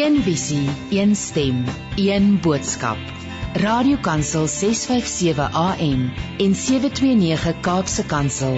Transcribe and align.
Een 0.00 0.22
visie, 0.22 0.68
een 0.90 1.16
stem, 1.16 1.64
een 1.96 2.40
boodskap. 2.40 2.98
Radiokansel 3.52 4.46
657 4.46 5.52
AM 5.52 6.12
en 6.38 6.54
729 6.54 7.60
Kaapse 7.60 8.04
Kansel 8.06 8.56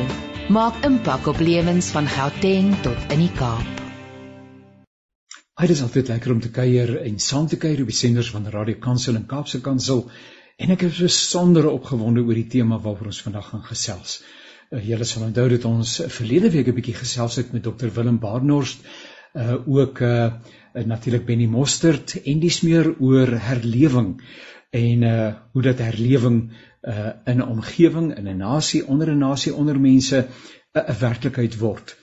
maak 0.48 0.84
impak 0.86 1.26
op 1.26 1.40
lewens 1.42 1.88
van 1.96 2.06
Gauteng 2.06 2.76
tot 2.84 3.10
in 3.10 3.24
die 3.24 3.32
Kaap. 3.40 3.82
Dit 5.60 5.74
is 5.74 5.82
altyd 5.82 6.14
lekker 6.14 6.32
om 6.32 6.40
te 6.40 6.50
kuier 6.50 6.94
en 7.00 7.18
saam 7.18 7.50
te 7.50 7.58
kuier 7.58 7.82
op 7.82 7.90
die 7.90 7.98
senders 8.04 8.30
van 8.30 8.46
Radio 8.46 8.78
Kansel 8.78 9.18
en 9.18 9.26
Kaapse 9.26 9.60
Kansel 9.60 10.06
en 10.56 10.76
ek 10.76 10.86
is 10.92 11.02
besonder 11.08 11.72
opgewonde 11.72 12.22
oor 12.22 12.38
die 12.38 12.50
tema 12.54 12.78
waaroor 12.78 13.10
ons 13.10 13.22
vandag 13.26 13.50
gaan 13.50 13.66
gesels. 13.66 14.20
Uh, 14.70 14.78
Julle 14.78 15.04
sal 15.04 15.26
onthou 15.32 15.50
dat 15.56 15.66
ons 15.66 16.00
verlede 16.06 16.54
week 16.54 16.70
'n 16.70 16.78
bietjie 16.78 17.00
gesels 17.02 17.42
het 17.42 17.52
met 17.52 17.66
Dr 17.66 17.90
Willem 17.98 18.22
Barnhorst, 18.22 18.86
uh 19.34 19.58
ook 19.66 20.06
uh 20.06 20.34
natuurlik 20.74 21.24
Benny 21.26 21.46
Mostert 21.46 22.14
en 22.22 22.40
dis 22.40 22.60
meer 22.60 22.94
oor 22.98 23.30
herlewing 23.46 24.14
en 24.72 25.02
uh 25.02 25.34
hoe 25.52 25.62
dat 25.62 25.78
herlewing 25.78 26.50
uh 26.82 27.12
in 27.24 27.38
'n 27.38 27.48
omgewing, 27.48 28.16
in 28.16 28.28
'n 28.28 28.36
nasie, 28.36 28.86
onder 28.86 29.10
'n 29.10 29.18
nasie, 29.18 29.54
onder 29.54 29.80
mense 29.80 30.26
'n 30.72 30.98
werklikheid 31.00 31.58
word. 31.58 31.96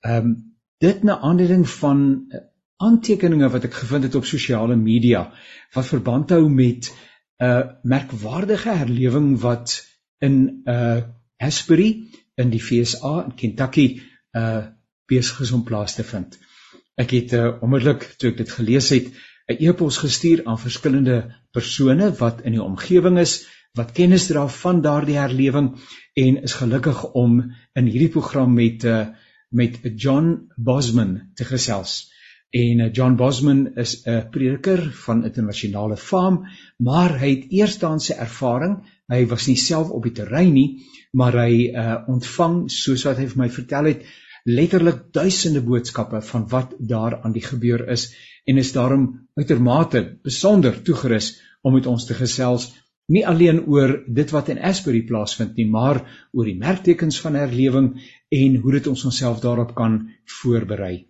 Ehm 0.00 0.26
um, 0.26 0.56
dit 0.78 1.02
na 1.02 1.18
aanleiding 1.18 1.68
van 1.68 2.30
aantekeninge 2.76 3.48
wat 3.50 3.64
ek 3.64 3.74
gevind 3.74 4.02
het 4.02 4.14
op 4.14 4.24
sosiale 4.24 4.76
media 4.76 5.32
wat 5.74 5.86
verband 5.86 6.30
hou 6.30 6.48
met 6.48 6.90
'n 6.90 7.44
uh, 7.44 7.66
merkwaardige 7.82 8.70
herlewing 8.70 9.40
wat 9.40 9.86
in 10.18 10.62
uh, 10.64 11.02
Asbury 11.36 12.10
in 12.34 12.50
die 12.50 12.62
FSA 12.62 13.24
in 13.24 13.34
Kentucky 13.34 14.00
uh 14.32 14.66
besig 15.08 15.40
is 15.40 15.52
om 15.52 15.62
plaas 15.64 15.94
te 15.94 16.04
vind. 16.04 16.38
Ek 16.98 17.14
het 17.14 17.32
uh, 17.32 17.50
onmiddellik 17.62 18.08
toe 18.18 18.32
ek 18.32 18.40
dit 18.42 18.50
gelees 18.50 18.88
het, 18.90 19.12
'n 19.48 19.56
e-pos 19.64 20.00
gestuur 20.02 20.42
aan 20.44 20.58
verskillende 20.58 21.18
persone 21.54 22.10
wat 22.18 22.42
in 22.44 22.56
die 22.56 22.64
omgewing 22.64 23.18
is, 23.22 23.46
wat 23.78 23.94
kennis 23.96 24.26
dra 24.28 24.48
van 24.48 24.82
daardie 24.82 25.16
herlewing 25.16 25.70
en 26.18 26.42
is 26.42 26.58
gelukkig 26.58 27.04
om 27.22 27.38
in 27.78 27.86
hierdie 27.86 28.12
program 28.16 28.54
met 28.54 28.84
uh, 28.84 29.06
met 29.50 29.78
John 29.96 30.50
Bosman 30.56 31.30
te 31.34 31.44
gesels. 31.44 32.10
En 32.50 32.80
uh, 32.80 32.92
John 32.92 33.16
Bosman 33.16 33.76
is 33.76 34.02
'n 34.04 34.28
prediker 34.30 34.82
van 35.04 35.24
internasionale 35.24 35.96
faam, 35.96 36.44
maar 36.76 37.18
hy 37.18 37.30
het 37.34 37.50
eerstehandse 37.50 38.14
ervaring. 38.14 38.78
Hy 39.08 39.26
was 39.26 39.46
nie 39.46 39.56
self 39.56 39.90
op 39.90 40.02
die 40.02 40.12
terrein 40.12 40.52
nie, 40.52 40.82
maar 41.12 41.32
hy 41.46 41.70
uh, 41.70 42.02
ontvang 42.08 42.70
soos 42.70 43.04
wat 43.04 43.16
hy 43.16 43.26
vir 43.26 43.38
my 43.46 43.48
vertel 43.50 43.84
het 43.84 44.02
letterlik 44.48 45.04
duisende 45.12 45.62
boodskappe 45.64 46.22
van 46.30 46.48
wat 46.48 46.74
daar 46.78 47.20
aan 47.22 47.36
die 47.36 47.44
gebeur 47.44 47.84
is 47.94 48.08
en 48.48 48.58
is 48.58 48.72
daarom 48.72 49.08
uitermate 49.36 50.04
besonder 50.24 50.82
toegerus 50.82 51.34
om 51.62 51.74
met 51.76 51.86
ons 51.86 52.06
te 52.08 52.16
gesels 52.16 52.70
nie 53.12 53.24
alleen 53.26 53.60
oor 53.72 53.94
dit 54.20 54.32
wat 54.34 54.50
in 54.52 54.60
Asbury 54.70 55.00
plaasvind 55.08 55.56
nie 55.56 55.68
maar 55.72 56.00
oor 56.32 56.48
die 56.48 56.58
merktekens 56.60 57.20
van 57.24 57.38
herlewing 57.40 57.94
en 58.38 58.58
hoe 58.62 58.74
dit 58.76 58.90
ons 58.90 59.04
onsself 59.08 59.40
daarop 59.44 59.74
kan 59.76 60.02
voorberei. 60.40 61.08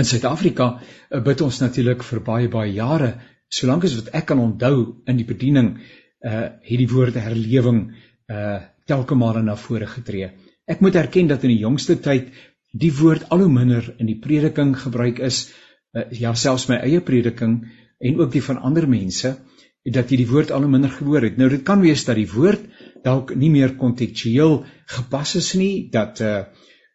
In 0.00 0.08
Suid-Afrika 0.08 0.68
eh, 0.78 1.20
bid 1.20 1.44
ons 1.44 1.60
natuurlik 1.60 2.04
vir 2.08 2.22
baie 2.24 2.48
baie 2.48 2.72
jare, 2.72 3.12
solank 3.52 3.84
as 3.84 3.98
wat 3.98 4.14
ek 4.16 4.30
kan 4.30 4.40
onthou 4.40 5.02
in 5.06 5.20
die 5.20 5.28
bediening, 5.28 5.74
uh 6.22 6.48
het 6.62 6.78
die 6.78 6.88
woord 6.88 7.18
herlewing 7.18 7.82
uh 8.30 8.60
telke 8.88 9.14
male 9.18 9.42
na 9.42 9.56
vore 9.58 9.86
getree. 9.86 10.30
Ek 10.70 10.80
moet 10.80 10.94
erken 10.94 11.26
dat 11.26 11.42
in 11.42 11.50
die 11.54 11.62
jongste 11.64 11.96
tyd 11.98 12.30
die 12.72 12.92
woord 12.94 13.28
al 13.34 13.42
hoe 13.44 13.52
minder 13.52 13.88
in 13.98 14.08
die 14.08 14.18
prediking 14.22 14.76
gebruik 14.78 15.18
is, 15.18 15.48
uh, 15.92 16.06
ja 16.14 16.34
selfs 16.38 16.68
my 16.70 16.78
eie 16.86 17.00
prediking 17.04 17.64
en 18.00 18.20
ook 18.20 18.32
die 18.32 18.44
van 18.44 18.62
ander 18.62 18.86
mense, 18.88 19.34
dat 19.82 20.10
jy 20.10 20.20
die 20.22 20.30
woord 20.30 20.52
al 20.54 20.62
hoe 20.62 20.70
minder 20.70 20.90
gehoor 20.94 21.26
het. 21.26 21.36
Nou 21.38 21.48
dit 21.50 21.64
kan 21.66 21.82
wees 21.82 22.04
dat 22.06 22.16
die 22.16 22.28
woord 22.30 22.62
dalk 23.02 23.34
nie 23.34 23.50
meer 23.50 23.74
kontekstueel 23.78 24.60
gepas 24.96 25.34
is 25.40 25.52
nie, 25.58 25.88
dat 25.90 26.22
uh, 26.22 26.44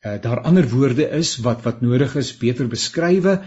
uh 0.07 0.17
daar 0.23 0.43
ander 0.47 0.67
woorde 0.71 1.09
is 1.19 1.35
wat 1.43 1.63
wat 1.67 1.83
nodig 1.83 2.15
is 2.15 2.31
beter 2.39 2.69
beskrywe, 2.71 3.41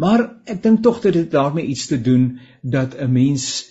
maar 0.00 0.24
ek 0.48 0.62
dink 0.64 0.82
tog 0.84 1.02
dat 1.04 1.16
dit 1.16 1.30
daarmee 1.30 1.68
iets 1.68 1.86
te 1.92 2.00
doen 2.00 2.38
dat 2.62 2.96
'n 2.96 3.12
mens 3.12 3.66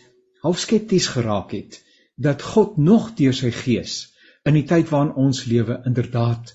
half 0.46 0.59
skepties 0.59 1.07
geraak 1.07 1.51
het 1.51 1.81
dat 2.16 2.41
God 2.41 2.78
nog 2.78 3.16
deur 3.18 3.34
sy 3.34 3.51
gees 3.51 4.15
in 4.45 4.53
die 4.53 4.66
tyd 4.69 4.89
waarin 4.89 5.16
ons 5.28 5.45
lewe 5.50 5.81
inderdaad 5.85 6.53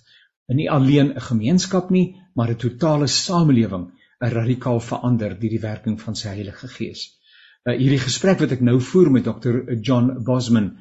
nie 0.55 0.69
alleen 0.71 1.13
'n 1.15 1.21
gemeenskap 1.21 1.91
nie, 1.91 2.17
maar 2.35 2.51
'n 2.51 2.57
totale 2.57 3.07
samelewing 3.07 3.91
'n 4.21 4.31
radikaal 4.31 4.81
verander 4.81 5.39
deur 5.41 5.51
die 5.51 5.61
werking 5.63 6.01
van 6.01 6.17
sy 6.17 6.29
Heilige 6.29 6.69
Gees. 6.69 7.21
Uh, 7.69 7.77
hierdie 7.77 8.01
gesprek 8.01 8.39
wat 8.41 8.53
ek 8.53 8.61
nou 8.61 8.81
voer 8.81 9.11
met 9.11 9.25
Dr. 9.25 9.75
John 9.83 10.25
Bosman 10.25 10.79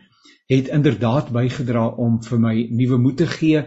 het 0.49 0.67
inderdaad 0.67 1.31
bygedra 1.31 1.87
om 1.87 2.21
vir 2.23 2.39
my 2.39 2.67
nuwe 2.71 2.97
moed 2.97 3.17
te 3.17 3.27
gee 3.27 3.63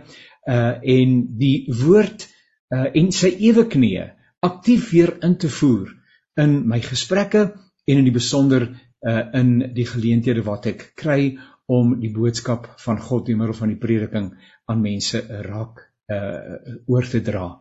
uh 0.51 0.73
en 0.83 1.11
die 1.39 1.67
woord 1.83 2.27
uh 2.75 2.89
en 2.95 3.13
sy 3.13 3.31
ewe 3.49 3.65
knieë 3.75 4.09
aktief 4.41 4.91
weer 4.91 5.13
in 5.23 5.37
te 5.37 5.49
voer 5.49 5.93
in 6.37 6.57
my 6.69 6.81
gesprekke 6.81 7.43
en 7.87 8.01
in 8.01 8.09
die 8.09 8.17
besonder 8.17 8.67
uh 9.07 9.23
in 9.39 9.53
die 9.77 9.87
geleenthede 9.87 10.43
wat 10.43 10.67
ek 10.73 10.89
kry 10.97 11.37
om 11.67 12.01
die 12.01 12.13
boodskap 12.13 12.67
van 12.85 13.01
God 13.01 13.27
deur 13.27 13.39
middel 13.39 13.57
van 13.57 13.69
die 13.69 13.81
prediking 13.81 14.33
aan 14.67 14.83
mense 14.83 15.21
raak 15.47 15.89
uh 16.13 16.91
oor 16.91 17.07
te 17.09 17.21
dra. 17.23 17.61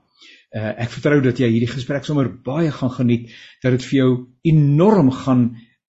Uh 0.51 0.71
ek 0.83 0.89
vertrou 0.95 1.21
dat 1.21 1.39
jy 1.39 1.47
hierdie 1.51 1.73
gesprek 1.73 2.05
sommer 2.05 2.29
baie 2.45 2.71
gaan 2.71 2.91
geniet, 2.97 3.23
dat 3.63 3.71
dit 3.77 3.85
vir 3.91 3.97
jou 3.99 4.11
enorm 4.53 5.11
gaan 5.11 5.43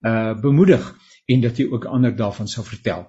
uh 0.07 0.35
bemoedig 0.43 0.95
en 1.33 1.41
dat 1.41 1.59
jy 1.59 1.67
ook 1.71 1.85
ander 1.89 2.17
daarvan 2.17 2.49
sal 2.49 2.65
vertel. 2.69 3.03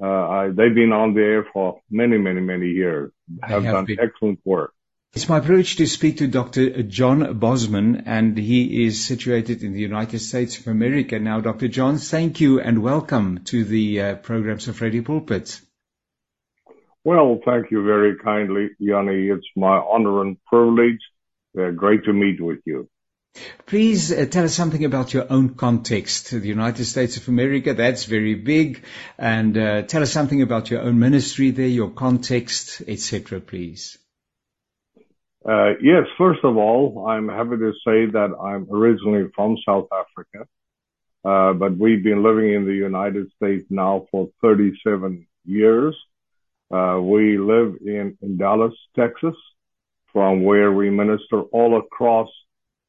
Uh, 0.01 0.07
I, 0.07 0.47
they've 0.49 0.75
been 0.75 0.93
on 0.93 1.15
the 1.15 1.23
air 1.23 1.47
for 1.53 1.81
many, 1.91 2.19
many, 2.19 2.41
many 2.41 2.67
years. 2.67 3.13
Have, 3.43 3.65
have 3.65 3.73
done 3.73 3.85
been. 3.87 3.99
excellent 4.01 4.41
work. 4.45 4.73
It's 5.15 5.31
my 5.31 5.41
privilege 5.41 5.77
to 5.77 5.87
speak 5.87 6.19
to 6.19 6.27
Dr. 6.27 6.83
John 6.83 7.39
Bosman, 7.39 8.03
and 8.05 8.37
he 8.37 8.85
is 8.85 9.03
situated 9.03 9.63
in 9.63 9.73
the 9.73 9.81
United 9.81 10.19
States 10.19 10.59
of 10.59 10.67
America. 10.67 11.19
Now, 11.19 11.41
Dr. 11.41 11.69
John, 11.69 11.97
thank 11.97 12.43
you 12.43 12.61
and 12.61 12.83
welcome 12.83 13.43
to 13.45 13.65
the 13.65 14.01
uh, 14.03 14.15
programs 14.17 14.69
of 14.69 14.83
Radio 14.83 15.01
Pulpit. 15.03 15.59
Well, 17.03 17.41
thank 17.47 17.71
you 17.71 17.83
very 17.83 18.19
kindly, 18.19 18.71
Jannie. 18.79 19.29
It's 19.31 19.47
my 19.57 19.79
honor 19.79 20.21
and 20.21 20.37
privilege. 20.45 21.01
Uh, 21.59 21.71
great 21.71 22.05
to 22.05 22.13
meet 22.13 22.39
with 22.43 22.59
you. 22.67 22.87
Please 23.67 24.13
uh, 24.13 24.27
tell 24.27 24.45
us 24.45 24.55
something 24.55 24.85
about 24.85 25.13
your 25.13 25.27
own 25.31 25.55
context. 25.55 26.31
The 26.31 26.41
United 26.41 26.85
States 26.85 27.17
of 27.17 27.29
America, 27.29 27.75
that's 27.75 28.05
very 28.05 28.35
big. 28.35 28.85
And 29.19 29.57
uh, 29.57 29.83
tell 29.83 30.03
us 30.03 30.13
something 30.13 30.43
about 30.43 30.71
your 30.71 30.83
own 30.83 30.99
ministry 30.99 31.51
there, 31.51 31.67
your 31.67 31.91
context, 31.91 32.83
etc., 32.87 33.41
please. 33.41 33.99
Uh, 35.49 35.75
yes, 35.81 36.07
first 36.19 36.41
of 36.43 36.57
all, 36.57 37.07
I'm 37.09 37.29
happy 37.29 37.57
to 37.57 37.73
say 37.87 38.07
that 38.07 38.31
I'm 38.41 38.67
originally 38.69 39.31
from 39.35 39.57
South 39.65 39.87
Africa, 39.93 40.49
uh, 41.25 41.53
but 41.53 41.77
we've 41.77 42.03
been 42.03 42.25
living 42.25 42.53
in 42.53 42.67
the 42.67 42.75
United 42.75 43.31
States 43.37 43.65
now 43.71 44.07
for 44.11 44.29
37 44.43 45.25
years. 45.45 45.97
Uh, 46.69 46.99
we 47.01 47.39
live 47.39 47.77
in, 47.81 48.19
in 48.23 48.37
Dallas, 48.39 48.75
Texas, 48.97 49.37
from 50.13 50.43
where 50.43 50.73
we 50.73 50.91
minister 50.91 51.43
all 51.53 51.79
across 51.79 52.29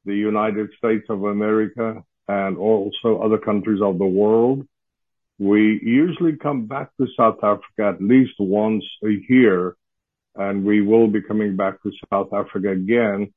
the 0.08 0.16
United 0.16 0.68
States 0.78 1.06
of 1.10 1.24
America 1.24 2.04
and 2.28 2.58
also 2.58 3.20
other 3.24 3.38
countries 3.38 3.82
of 3.82 4.00
the 4.00 4.12
world. 4.22 4.68
We 5.38 5.80
usually 5.84 6.36
come 6.36 6.66
back 6.66 6.90
to 6.98 7.08
South 7.16 7.40
Africa 7.44 7.84
at 7.94 8.02
least 8.02 8.34
once 8.40 8.86
a 9.04 9.14
year, 9.30 9.76
and 10.36 10.66
we 10.66 10.82
will 10.82 11.08
be 11.08 11.22
coming 11.22 11.56
back 11.56 11.76
to 11.84 11.92
South 12.12 12.34
Africa 12.34 12.72
again 12.72 13.32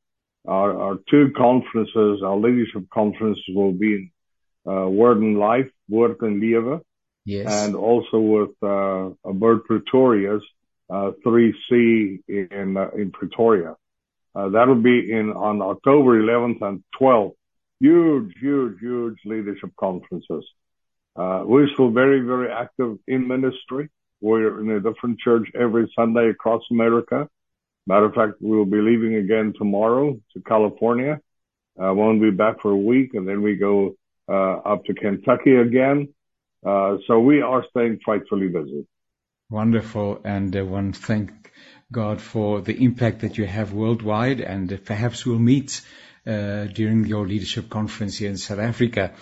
our, 0.47 0.81
our 0.81 0.99
two 1.11 1.33
conferences, 1.37 2.23
our 2.25 2.37
leadership 2.37 2.89
conferences 2.93 3.43
will 3.49 3.73
be 3.73 4.11
in 4.67 4.73
uh, 4.73 4.89
Word 4.89 5.19
and 5.19 5.39
Life, 5.39 5.71
Word 5.89 6.17
and 6.21 6.43
Yes. 7.27 7.47
and 7.53 7.77
also 7.77 8.19
with 8.19 8.51
uh, 8.63 9.11
Bert 9.33 9.67
Pretorius, 9.67 10.43
uh, 10.89 11.13
3C 11.25 12.23
in 12.27 12.77
uh, 12.77 12.91
in 12.97 13.13
Pretoria. 13.13 13.77
Uh, 14.35 14.49
that'll 14.49 14.75
be 14.75 15.11
in 15.11 15.31
on 15.31 15.61
October 15.61 16.23
11th 16.23 16.63
and 16.63 16.85
12th. 17.01 17.35
Huge, 17.81 18.33
huge, 18.41 18.79
huge 18.81 19.19
leadership 19.25 19.71
conferences. 19.79 20.45
Uh, 21.17 21.43
we're 21.45 21.69
still 21.75 21.91
very, 21.91 22.21
very 22.21 22.51
active 22.53 22.99
in 23.09 23.27
ministry. 23.27 23.89
We're 24.21 24.61
in 24.61 24.71
a 24.71 24.81
different 24.81 25.19
church 25.19 25.49
every 25.59 25.91
Sunday 25.97 26.29
across 26.29 26.63
America. 26.71 27.29
Matter 27.87 28.07
of 28.07 28.15
fact, 28.15 28.35
we'll 28.41 28.67
be 28.67 28.81
leaving 28.81 29.17
again 29.17 29.55
tomorrow 29.57 30.19
to 30.33 30.43
California. 30.47 31.21
Uh, 31.83 31.93
won't 31.95 32.21
be 32.21 32.31
back 32.31 32.61
for 32.61 32.71
a 32.71 32.77
week, 32.77 33.15
and 33.15 33.27
then 33.27 33.43
we 33.43 33.57
go 33.57 33.95
uh, 34.29 34.57
up 34.59 34.85
to 34.85 34.95
Kentucky 34.95 35.57
again. 35.57 36.09
Uh, 36.65 36.99
so 37.07 37.19
we 37.19 37.41
are 37.41 37.65
staying 37.71 37.99
frightfully 38.05 38.49
busy. 38.49 38.87
Wonderful. 39.49 40.21
And 40.25 40.53
to 40.53 40.93
thank 40.93 41.33
God 41.93 42.21
for 42.21 42.61
the 42.61 42.75
impact 42.85 43.21
that 43.21 43.39
you 43.39 43.47
have 43.47 43.73
worldwide. 43.73 44.41
And 44.41 44.85
perhaps 44.85 45.25
we'll 45.27 45.39
meet 45.39 45.81
uh, 46.27 46.65
during 46.65 47.07
your 47.07 47.27
leadership 47.27 47.69
conference 47.71 48.19
here 48.19 48.31
in 48.31 48.37
South 48.37 48.59
Africa. 48.59 49.15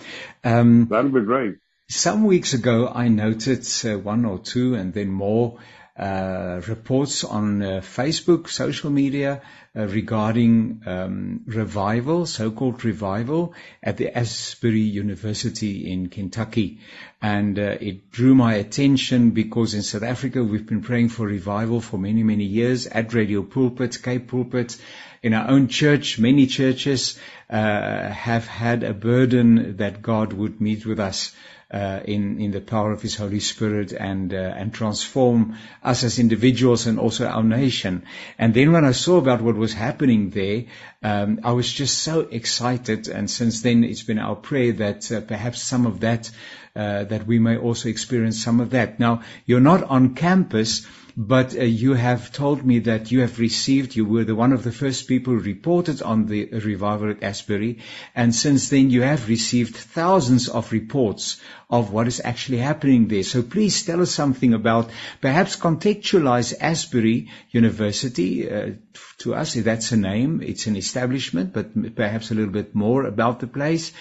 Um, 0.43 0.87
That'll 0.89 1.11
be 1.11 1.21
great. 1.21 1.55
some 1.89 2.25
weeks 2.25 2.53
ago, 2.53 2.87
I 2.87 3.07
noted 3.07 3.67
uh, 3.85 3.97
one 3.97 4.25
or 4.25 4.39
two 4.39 4.75
and 4.75 4.93
then 4.93 5.07
more 5.07 5.59
reports 5.99 7.23
on 7.23 7.61
uh, 7.61 7.81
Facebook, 7.81 8.47
social 8.47 8.89
media 8.89 9.41
uh, 9.75 9.85
regarding 9.85 10.81
um, 10.85 11.41
revival, 11.45 12.25
so-called 12.25 12.83
revival 12.85 13.53
at 13.83 13.97
the 13.97 14.17
Asbury 14.17 14.81
University 14.81 15.91
in 15.91 16.09
Kentucky. 16.09 16.79
And 17.21 17.59
uh, 17.59 17.77
it 17.79 18.11
drew 18.11 18.33
my 18.33 18.55
attention 18.55 19.31
because 19.31 19.73
in 19.73 19.83
South 19.83 20.03
Africa 20.03 20.43
we've 20.43 20.65
been 20.65 20.81
praying 20.81 21.09
for 21.09 21.27
revival 21.27 21.81
for 21.81 21.97
many, 21.97 22.23
many 22.23 22.45
years 22.45 22.87
at 22.87 23.13
Radio 23.13 23.43
Pulpit, 23.43 24.01
Cape 24.01 24.27
Pulpit. 24.27 24.77
In 25.21 25.33
our 25.33 25.49
own 25.49 25.67
church, 25.67 26.17
many 26.17 26.47
churches 26.47 27.19
uh, 27.49 28.09
have 28.09 28.47
had 28.47 28.83
a 28.83 28.93
burden 28.93 29.77
that 29.77 30.01
God 30.01 30.31
would 30.31 30.61
meet 30.61 30.85
with 30.85 30.99
us 30.99 31.35
uh, 31.71 31.99
in 32.05 32.39
in 32.39 32.51
the 32.51 32.61
power 32.61 32.91
of 32.91 33.01
His 33.01 33.15
Holy 33.15 33.39
Spirit 33.39 33.93
and 33.93 34.33
uh, 34.33 34.37
and 34.37 34.73
transform 34.73 35.55
us 35.83 36.03
as 36.03 36.19
individuals 36.19 36.87
and 36.87 36.99
also 36.99 37.27
our 37.27 37.43
nation. 37.43 38.03
And 38.37 38.53
then 38.53 38.71
when 38.71 38.85
I 38.85 38.91
saw 38.91 39.17
about 39.17 39.41
what 39.41 39.55
was 39.55 39.73
happening 39.73 40.31
there, 40.31 40.65
um, 41.03 41.39
I 41.43 41.51
was 41.51 41.71
just 41.71 41.99
so 41.99 42.21
excited. 42.21 43.07
And 43.07 43.29
since 43.29 43.61
then, 43.61 43.83
it's 43.83 44.03
been 44.03 44.19
our 44.19 44.35
prayer 44.35 44.73
that 44.73 45.11
uh, 45.11 45.21
perhaps 45.21 45.61
some 45.61 45.85
of 45.85 45.99
that 45.99 46.31
uh, 46.75 47.03
that 47.03 47.27
we 47.27 47.39
may 47.39 47.57
also 47.57 47.89
experience 47.89 48.43
some 48.43 48.59
of 48.59 48.71
that. 48.71 48.99
Now, 48.99 49.21
you're 49.45 49.59
not 49.59 49.83
on 49.83 50.15
campus. 50.15 50.87
But 51.21 51.53
uh, 51.53 51.63
you 51.63 51.95
have 51.95 52.31
told 52.31 52.65
me 52.65 52.79
that 52.79 53.11
you 53.11 53.19
have 53.19 53.39
received, 53.39 53.93
you 53.93 54.05
were 54.05 54.23
the 54.23 54.35
one 54.35 54.53
of 54.53 54.63
the 54.63 54.71
first 54.71 55.05
people 55.05 55.33
who 55.33 55.41
reported 55.41 56.01
on 56.01 56.27
the 56.27 56.45
revival 56.45 57.09
at 57.09 57.23
Asbury, 57.23 57.79
and 58.15 58.33
since 58.33 58.69
then 58.69 58.89
you 58.89 59.01
have 59.01 59.27
received 59.27 59.75
thousands 59.75 60.47
of 60.47 60.71
reports 60.71 61.41
of 61.69 61.91
what 61.91 62.07
is 62.07 62.21
actually 62.23 62.59
happening 62.59 63.09
there. 63.09 63.23
So 63.23 63.43
please 63.43 63.83
tell 63.83 64.01
us 64.01 64.11
something 64.11 64.53
about, 64.53 64.91
perhaps 65.19 65.57
contextualize 65.57 66.53
Asbury 66.57 67.27
University 67.51 68.49
uh, 68.49 68.75
to 69.17 69.35
us, 69.35 69.55
that's 69.55 69.91
a 69.91 69.97
name, 69.97 70.41
it's 70.41 70.67
an 70.67 70.77
establishment, 70.77 71.51
but 71.51 71.97
perhaps 71.97 72.31
a 72.31 72.33
little 72.33 72.53
bit 72.53 72.73
more 72.73 73.03
about 73.03 73.41
the 73.41 73.47
place. 73.47 73.91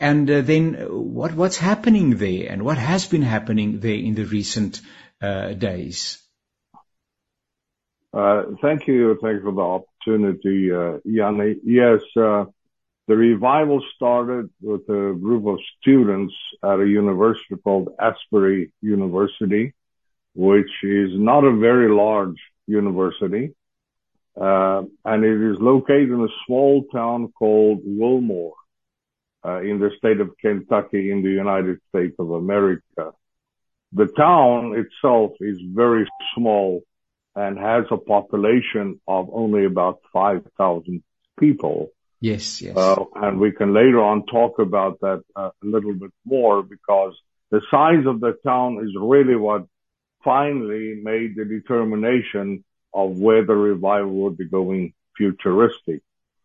And 0.00 0.30
uh, 0.30 0.40
then 0.40 0.72
what, 0.88 1.34
what's 1.34 1.58
happening 1.58 2.16
there 2.16 2.50
and 2.50 2.62
what 2.62 2.78
has 2.78 3.06
been 3.06 3.20
happening 3.20 3.80
there 3.80 3.92
in 3.92 4.14
the 4.14 4.24
recent 4.24 4.80
uh, 5.20 5.52
days? 5.52 6.21
Uh, 8.12 8.42
thank 8.60 8.86
you. 8.86 9.18
Thank 9.22 9.36
you 9.36 9.42
for 9.42 9.52
the 9.52 9.60
opportunity, 9.60 10.70
uh, 10.70 10.98
Jannie. 11.06 11.56
Yes, 11.64 12.02
uh, 12.16 12.44
the 13.08 13.16
revival 13.16 13.82
started 13.96 14.50
with 14.60 14.82
a 14.82 15.14
group 15.18 15.46
of 15.46 15.58
students 15.80 16.34
at 16.62 16.78
a 16.78 16.86
university 16.86 17.56
called 17.64 17.88
Asbury 17.98 18.72
University, 18.82 19.72
which 20.34 20.70
is 20.82 21.10
not 21.14 21.44
a 21.44 21.56
very 21.56 21.88
large 21.90 22.38
university. 22.66 23.54
And 24.36 25.24
it 25.24 25.52
is 25.52 25.58
located 25.60 26.10
in 26.10 26.20
a 26.22 26.34
small 26.46 26.84
town 26.92 27.32
called 27.38 27.80
Wilmore, 27.84 28.54
uh, 29.44 29.60
in 29.60 29.78
the 29.80 29.90
state 29.98 30.20
of 30.20 30.30
Kentucky 30.38 31.10
in 31.10 31.22
the 31.22 31.30
United 31.30 31.78
States 31.88 32.14
of 32.18 32.30
America. 32.30 33.12
The 33.92 34.06
town 34.06 34.74
itself 34.76 35.32
is 35.40 35.58
very 35.62 36.08
small 36.34 36.82
and 37.34 37.58
has 37.58 37.84
a 37.90 37.96
population 37.96 39.00
of 39.08 39.30
only 39.32 39.64
about 39.64 40.00
5,000 40.12 41.02
people. 41.38 41.90
Yes, 42.20 42.62
yes. 42.62 42.76
Uh, 42.76 43.04
and 43.16 43.40
we 43.40 43.52
can 43.52 43.74
later 43.74 44.02
on 44.02 44.26
talk 44.26 44.58
about 44.58 45.00
that 45.00 45.22
uh, 45.34 45.50
a 45.62 45.66
little 45.66 45.94
bit 45.94 46.12
more 46.24 46.62
because 46.62 47.14
the 47.50 47.60
size 47.70 48.06
of 48.06 48.20
the 48.20 48.34
town 48.44 48.78
is 48.84 48.94
really 48.98 49.34
what 49.34 49.66
finally 50.24 51.00
made 51.02 51.34
the 51.36 51.44
determination 51.44 52.64
of 52.94 53.18
where 53.18 53.44
the 53.44 53.54
revival 53.54 54.12
would 54.12 54.36
be 54.36 54.46
going 54.46 54.92
futuristic. 55.16 56.02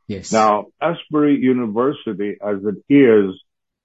yes. 0.08 0.32
Now, 0.32 0.68
Asbury 0.82 1.38
University, 1.38 2.38
as 2.42 2.58
it 2.64 2.94
is, 2.94 3.36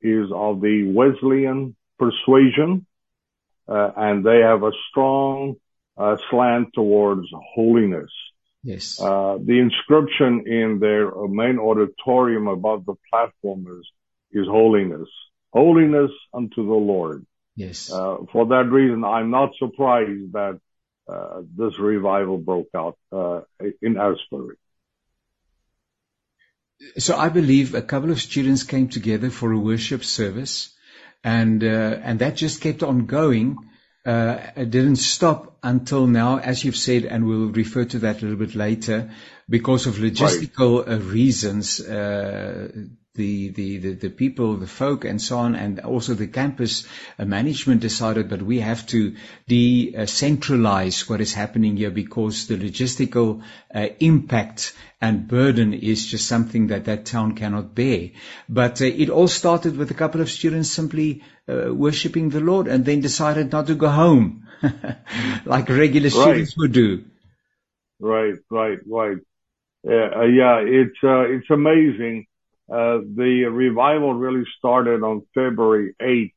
is 0.00 0.30
of 0.34 0.60
the 0.60 0.92
Wesleyan 0.92 1.76
persuasion, 1.98 2.86
uh, 3.68 3.90
and 3.96 4.24
they 4.24 4.40
have 4.40 4.62
a 4.62 4.72
strong 4.90 5.56
slant 6.30 6.68
towards 6.74 7.28
holiness. 7.54 8.10
yes. 8.62 9.00
Uh, 9.00 9.38
the 9.42 9.58
inscription 9.58 10.44
in 10.46 10.78
their 10.80 11.10
main 11.28 11.58
auditorium 11.58 12.46
above 12.48 12.84
the 12.86 12.94
platform 13.10 13.66
is, 13.78 13.86
is 14.32 14.46
holiness. 14.46 15.08
Holiness 15.52 16.10
unto 16.32 16.66
the 16.66 16.80
Lord. 16.92 17.26
yes. 17.56 17.92
Uh, 17.92 18.18
for 18.32 18.46
that 18.46 18.70
reason, 18.70 19.04
I'm 19.04 19.30
not 19.30 19.50
surprised 19.58 20.32
that 20.32 20.58
uh, 21.08 21.42
this 21.56 21.78
revival 21.78 22.38
broke 22.38 22.68
out 22.74 22.96
uh, 23.10 23.40
in 23.80 23.96
Asbury. 23.98 24.56
So 26.98 27.16
I 27.16 27.28
believe 27.28 27.74
a 27.74 27.82
couple 27.82 28.10
of 28.10 28.20
students 28.20 28.62
came 28.64 28.88
together 28.88 29.30
for 29.30 29.52
a 29.52 29.58
worship 29.58 30.04
service, 30.04 30.74
and 31.22 31.62
uh, 31.62 31.98
and 32.02 32.18
that 32.18 32.36
just 32.36 32.60
kept 32.60 32.82
on 32.82 33.06
going. 33.06 33.56
Uh, 34.04 34.38
it 34.56 34.70
didn't 34.70 34.96
stop 34.96 35.56
until 35.62 36.06
now, 36.06 36.38
as 36.38 36.64
you've 36.64 36.76
said, 36.76 37.04
and 37.04 37.26
we'll 37.26 37.50
refer 37.50 37.84
to 37.84 38.00
that 38.00 38.20
a 38.20 38.26
little 38.26 38.38
bit 38.38 38.56
later, 38.56 39.10
because 39.48 39.86
of 39.86 39.94
logistical 39.94 40.88
uh, 40.88 40.98
reasons. 40.98 41.80
The, 43.14 43.50
the, 43.50 43.76
the, 43.76 43.92
the 43.92 44.08
people, 44.08 44.56
the 44.56 44.66
folk 44.66 45.04
and 45.04 45.20
so 45.20 45.36
on, 45.36 45.54
and 45.54 45.80
also 45.80 46.14
the 46.14 46.28
campus 46.28 46.88
uh, 47.18 47.26
management 47.26 47.82
decided 47.82 48.30
that 48.30 48.40
we 48.40 48.60
have 48.60 48.86
to 48.86 49.16
decentralize 49.46 51.10
what 51.10 51.20
is 51.20 51.34
happening 51.34 51.76
here 51.76 51.90
because 51.90 52.46
the 52.46 52.56
logistical 52.56 53.42
uh, 53.74 53.88
impact 54.00 54.74
and 55.02 55.28
burden 55.28 55.74
is 55.74 56.06
just 56.06 56.26
something 56.26 56.68
that 56.68 56.86
that 56.86 57.04
town 57.04 57.34
cannot 57.34 57.74
bear. 57.74 58.10
But 58.48 58.80
uh, 58.80 58.86
it 58.86 59.10
all 59.10 59.28
started 59.28 59.76
with 59.76 59.90
a 59.90 59.94
couple 59.94 60.22
of 60.22 60.30
students 60.30 60.70
simply 60.70 61.22
uh, 61.48 61.74
worshiping 61.74 62.30
the 62.30 62.40
Lord 62.40 62.66
and 62.66 62.84
then 62.84 63.00
decided 63.00 63.52
not 63.52 63.66
to 63.66 63.74
go 63.74 63.88
home 63.88 64.46
like 65.44 65.68
regular 65.68 66.08
students 66.08 66.56
would 66.56 66.72
do. 66.72 67.04
Right, 68.00 68.34
right, 68.50 68.78
right. 68.86 69.18
Yeah, 69.84 70.08
uh, 70.16 70.22
yeah, 70.22 70.60
it's 70.64 70.98
uh, 71.02 71.22
it's 71.22 71.50
amazing. 71.50 72.26
Uh, 72.72 73.00
the 73.16 73.44
revival 73.52 74.14
really 74.14 74.44
started 74.56 75.02
on 75.02 75.20
February 75.34 75.94
8th 76.00 76.32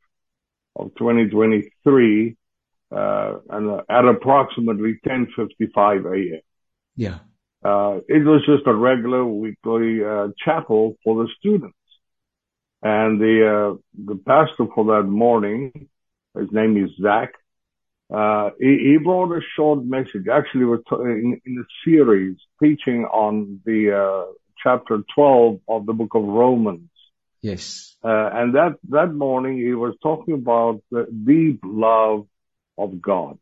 of 0.75 0.93
2023, 0.97 2.35
uh, 2.91 3.33
and 3.49 3.81
at 3.87 4.05
approximately 4.05 4.99
10:55 5.07 6.05
a.m. 6.05 6.41
Yeah. 6.97 7.19
Uh, 7.63 8.01
it 8.09 8.25
was 8.25 8.45
just 8.45 8.67
a 8.67 8.73
regular 8.73 9.25
weekly 9.25 10.03
uh, 10.03 10.27
chapel 10.43 10.97
for 11.05 11.23
the 11.23 11.29
students, 11.39 11.77
and 12.83 13.21
the 13.21 13.37
uh, 13.47 13.77
the 14.05 14.17
pastor 14.17 14.65
for 14.75 14.83
that 14.93 15.07
morning, 15.07 15.87
his 16.37 16.51
name 16.51 16.75
is 16.83 16.91
Zach. 17.01 17.31
Uh, 18.13 18.49
he, 18.59 18.77
he 18.91 18.97
brought 18.97 19.31
a 19.31 19.41
short 19.55 19.85
message. 19.85 20.27
Actually, 20.29 20.65
we're 20.65 20.77
t- 20.77 20.95
in, 20.99 21.41
in 21.45 21.57
a 21.59 21.89
series 21.89 22.35
teaching 22.61 23.05
on 23.05 23.61
the 23.65 23.91
uh, 23.97 24.31
chapter 24.65 25.03
12 25.13 25.59
of 25.67 25.85
the 25.85 25.93
book 25.93 26.15
of 26.15 26.23
Romans. 26.23 26.89
Yes. 27.41 27.95
Uh, 28.03 28.29
and 28.33 28.55
that, 28.55 28.77
that 28.89 29.13
morning 29.13 29.57
he 29.57 29.73
was 29.73 29.95
talking 30.01 30.33
about 30.33 30.81
the 30.89 31.05
deep 31.05 31.61
love 31.63 32.27
of 32.77 33.01
God. 33.01 33.37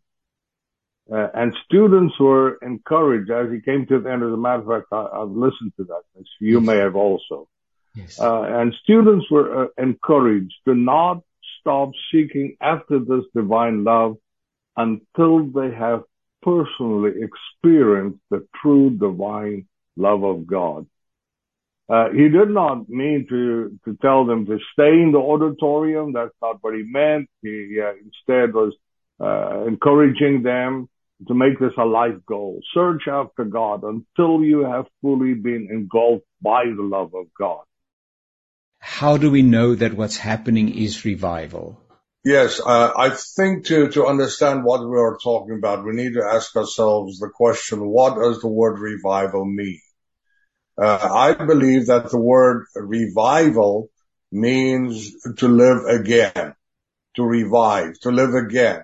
Uh, 1.11 1.27
and 1.33 1.55
students 1.65 2.15
were 2.19 2.57
encouraged 2.61 3.31
as 3.31 3.51
he 3.51 3.61
came 3.61 3.85
to 3.87 3.99
the 3.99 4.11
end. 4.11 4.23
As 4.23 4.33
a 4.33 4.37
matter 4.37 4.61
of 4.61 4.67
fact, 4.67 4.87
I, 4.91 5.19
have 5.19 5.31
listened 5.31 5.73
to 5.77 5.85
that. 5.85 6.01
As 6.19 6.25
you 6.39 6.59
yes. 6.59 6.67
may 6.67 6.77
have 6.77 6.95
also. 6.95 7.47
Yes. 7.95 8.19
Uh, 8.19 8.43
and 8.43 8.73
students 8.83 9.29
were 9.29 9.65
uh, 9.65 9.67
encouraged 9.77 10.53
to 10.65 10.75
not 10.75 11.21
stop 11.59 11.91
seeking 12.11 12.57
after 12.61 12.99
this 12.99 13.25
divine 13.35 13.83
love 13.83 14.17
until 14.75 15.45
they 15.45 15.71
have 15.73 16.03
personally 16.41 17.11
experienced 17.21 18.19
the 18.29 18.45
true 18.61 18.89
divine 18.89 19.67
love 19.95 20.23
of 20.23 20.45
God. 20.47 20.87
Uh, 21.89 22.09
he 22.11 22.29
did 22.29 22.49
not 22.49 22.87
mean 22.89 23.25
to, 23.29 23.77
to 23.85 23.97
tell 24.01 24.25
them 24.25 24.45
to 24.45 24.57
stay 24.71 25.01
in 25.01 25.11
the 25.11 25.19
auditorium. 25.19 26.13
That's 26.13 26.33
not 26.41 26.57
what 26.61 26.73
he 26.75 26.83
meant. 26.83 27.29
He 27.41 27.79
uh, 27.81 27.91
instead 27.91 28.53
was 28.53 28.73
uh, 29.19 29.65
encouraging 29.67 30.43
them 30.43 30.87
to 31.27 31.33
make 31.33 31.59
this 31.59 31.73
a 31.77 31.85
life 31.85 32.25
goal. 32.25 32.61
Search 32.73 33.03
after 33.07 33.43
God 33.45 33.83
until 33.83 34.43
you 34.43 34.63
have 34.63 34.85
fully 35.01 35.33
been 35.33 35.67
engulfed 35.71 36.25
by 36.41 36.63
the 36.65 36.83
love 36.83 37.13
of 37.13 37.27
God. 37.37 37.63
How 38.79 39.17
do 39.17 39.31
we 39.31 39.41
know 39.41 39.75
that 39.75 39.93
what's 39.93 40.17
happening 40.17 40.77
is 40.77 41.05
revival? 41.05 41.79
Yes, 42.25 42.61
uh, 42.65 42.91
I 42.97 43.09
think 43.09 43.65
to, 43.65 43.89
to 43.89 44.05
understand 44.05 44.63
what 44.63 44.79
we 44.81 44.97
are 44.97 45.17
talking 45.21 45.57
about, 45.57 45.85
we 45.85 45.93
need 45.93 46.13
to 46.13 46.23
ask 46.23 46.55
ourselves 46.55 47.19
the 47.19 47.29
question, 47.29 47.85
what 47.85 48.15
does 48.15 48.39
the 48.39 48.47
word 48.47 48.79
revival 48.79 49.45
mean? 49.45 49.81
Uh, 50.77 51.09
I 51.11 51.33
believe 51.33 51.87
that 51.87 52.09
the 52.09 52.19
word 52.19 52.65
revival 52.75 53.89
means 54.31 55.13
to 55.37 55.47
live 55.47 55.85
again, 55.85 56.55
to 57.15 57.23
revive, 57.23 57.99
to 58.01 58.11
live 58.11 58.33
again. 58.33 58.83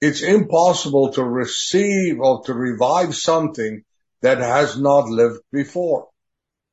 It's 0.00 0.22
impossible 0.22 1.12
to 1.12 1.24
receive 1.24 2.20
or 2.20 2.42
to 2.44 2.54
revive 2.54 3.14
something 3.14 3.84
that 4.22 4.38
has 4.38 4.80
not 4.80 5.08
lived 5.08 5.40
before. 5.52 6.08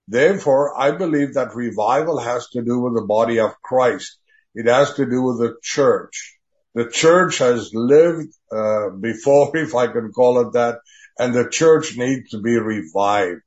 Therefore, 0.07 0.79
I 0.79 0.91
believe 0.91 1.33
that 1.33 1.53
revival 1.53 2.19
has 2.19 2.47
to 2.51 2.61
do 2.61 2.79
with 2.79 2.95
the 2.95 3.05
body 3.05 3.39
of 3.39 3.61
Christ. 3.61 4.17
It 4.55 4.67
has 4.67 4.93
to 4.93 5.05
do 5.05 5.21
with 5.21 5.39
the 5.39 5.55
church. 5.61 6.37
The 6.73 6.89
church 6.89 7.39
has 7.39 7.71
lived 7.73 8.33
uh, 8.51 8.91
before, 8.91 9.51
if 9.57 9.75
I 9.75 9.87
can 9.87 10.11
call 10.13 10.47
it 10.47 10.53
that, 10.53 10.79
and 11.19 11.33
the 11.33 11.49
church 11.49 11.97
needs 11.97 12.29
to 12.29 12.41
be 12.41 12.57
revived. 12.57 13.41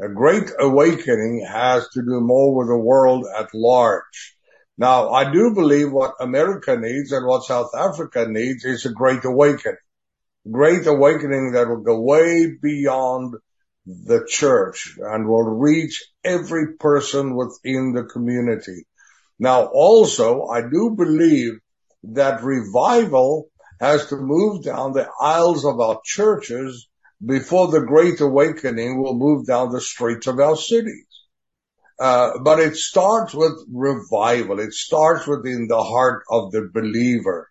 A 0.00 0.08
great 0.08 0.50
awakening 0.58 1.46
has 1.48 1.88
to 1.90 2.02
do 2.02 2.20
more 2.20 2.56
with 2.56 2.66
the 2.66 2.76
world 2.76 3.26
at 3.38 3.54
large. 3.54 4.36
Now, 4.76 5.10
I 5.10 5.32
do 5.32 5.54
believe 5.54 5.92
what 5.92 6.16
America 6.18 6.76
needs 6.76 7.12
and 7.12 7.24
what 7.24 7.44
South 7.44 7.70
Africa 7.76 8.26
needs 8.28 8.64
is 8.64 8.84
a 8.84 8.92
great 8.92 9.24
awakening. 9.24 9.78
Great 10.50 10.84
awakening 10.88 11.52
that 11.52 11.68
will 11.68 11.82
go 11.82 12.00
way 12.00 12.50
beyond 12.60 13.36
the 13.86 14.26
church 14.28 14.98
and 15.00 15.28
will 15.28 15.44
reach 15.44 16.04
every 16.24 16.74
person 16.76 17.36
within 17.36 17.92
the 17.92 18.02
community. 18.02 18.86
Now 19.38 19.66
also, 19.66 20.46
I 20.46 20.62
do 20.62 20.94
believe 20.96 21.52
that 22.02 22.42
revival 22.42 23.48
has 23.80 24.06
to 24.06 24.16
move 24.16 24.64
down 24.64 24.92
the 24.92 25.08
aisles 25.20 25.64
of 25.64 25.78
our 25.78 26.00
churches 26.04 26.88
before 27.24 27.68
the 27.68 27.80
great 27.80 28.20
awakening 28.20 29.00
will 29.00 29.14
move 29.14 29.46
down 29.46 29.72
the 29.72 29.80
streets 29.80 30.26
of 30.26 30.38
our 30.38 30.56
cities. 30.56 31.06
Uh, 31.98 32.38
but 32.42 32.58
it 32.58 32.76
starts 32.76 33.32
with 33.34 33.52
revival. 33.72 34.58
It 34.58 34.72
starts 34.72 35.26
within 35.26 35.68
the 35.68 35.82
heart 35.82 36.24
of 36.28 36.50
the 36.50 36.68
believer. 36.72 37.50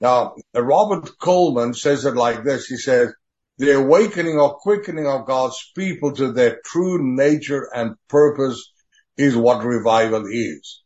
Now, 0.00 0.34
Robert 0.54 1.10
Coleman 1.18 1.74
says 1.74 2.04
it 2.04 2.16
like 2.16 2.42
this. 2.42 2.66
He 2.66 2.76
says, 2.76 3.12
the 3.58 3.76
awakening 3.76 4.38
or 4.38 4.56
quickening 4.56 5.06
of 5.06 5.26
God's 5.26 5.70
people 5.76 6.12
to 6.14 6.32
their 6.32 6.60
true 6.64 6.98
nature 7.00 7.68
and 7.72 7.96
purpose 8.08 8.72
is 9.16 9.36
what 9.36 9.64
revival 9.64 10.26
is. 10.26 10.82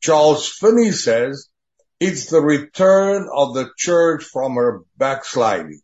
Charles 0.00 0.48
Finney 0.48 0.92
says 0.92 1.48
it's 1.98 2.30
the 2.30 2.40
return 2.40 3.28
of 3.34 3.54
the 3.54 3.68
church 3.76 4.24
from 4.24 4.54
her 4.54 4.82
backsliding. 4.96 5.80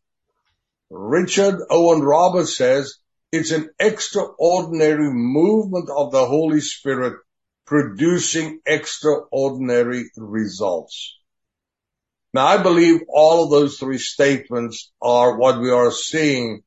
Richard 0.90 1.60
Owen 1.70 2.00
Roberts 2.00 2.56
says 2.56 2.96
it's 3.30 3.52
an 3.52 3.70
extraordinary 3.78 5.10
movement 5.12 5.88
of 5.88 6.10
the 6.10 6.26
Holy 6.26 6.60
Spirit 6.60 7.14
producing 7.64 8.60
extraordinary 8.66 10.10
results. 10.16 11.16
Now, 12.34 12.46
I 12.46 12.62
believe 12.62 13.02
all 13.08 13.44
of 13.44 13.50
those 13.50 13.78
three 13.78 13.98
statements 13.98 14.90
are 15.00 15.36
what 15.36 15.60
we 15.60 15.70
are 15.70 15.92
seeing 15.92 16.62